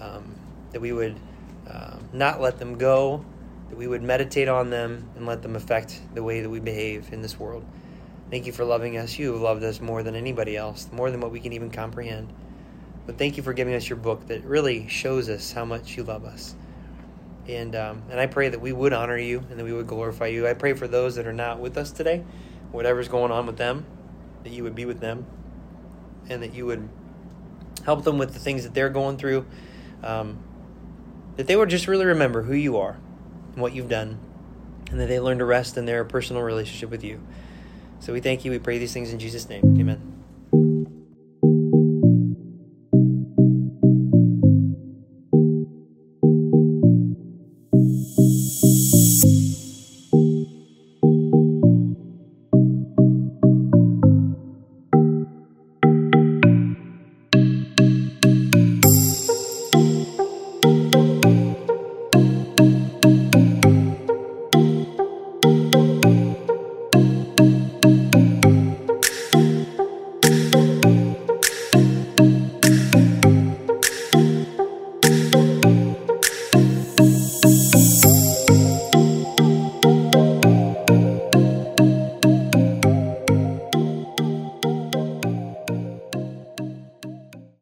[0.00, 0.34] um,
[0.72, 1.16] that we would
[1.68, 3.24] um, not let them go,
[3.68, 7.12] that we would meditate on them and let them affect the way that we behave
[7.12, 7.64] in this world.
[8.30, 9.18] Thank you for loving us.
[9.18, 12.32] You have loved us more than anybody else, more than what we can even comprehend.
[13.06, 16.04] But thank you for giving us your book that really shows us how much you
[16.04, 16.54] love us.
[17.46, 20.28] And um, and I pray that we would honor you and that we would glorify
[20.28, 20.48] you.
[20.48, 22.24] I pray for those that are not with us today,
[22.72, 23.84] whatever's going on with them,
[24.42, 25.26] that you would be with them,
[26.30, 26.88] and that you would
[27.84, 29.44] help them with the things that they're going through.
[30.02, 30.38] Um,
[31.36, 32.96] that they would just really remember who you are
[33.54, 34.18] what you've done,
[34.90, 37.20] and that they learn to rest in their personal relationship with you.
[38.00, 38.50] So we thank you.
[38.50, 39.62] We pray these things in Jesus' name.
[39.78, 40.13] Amen.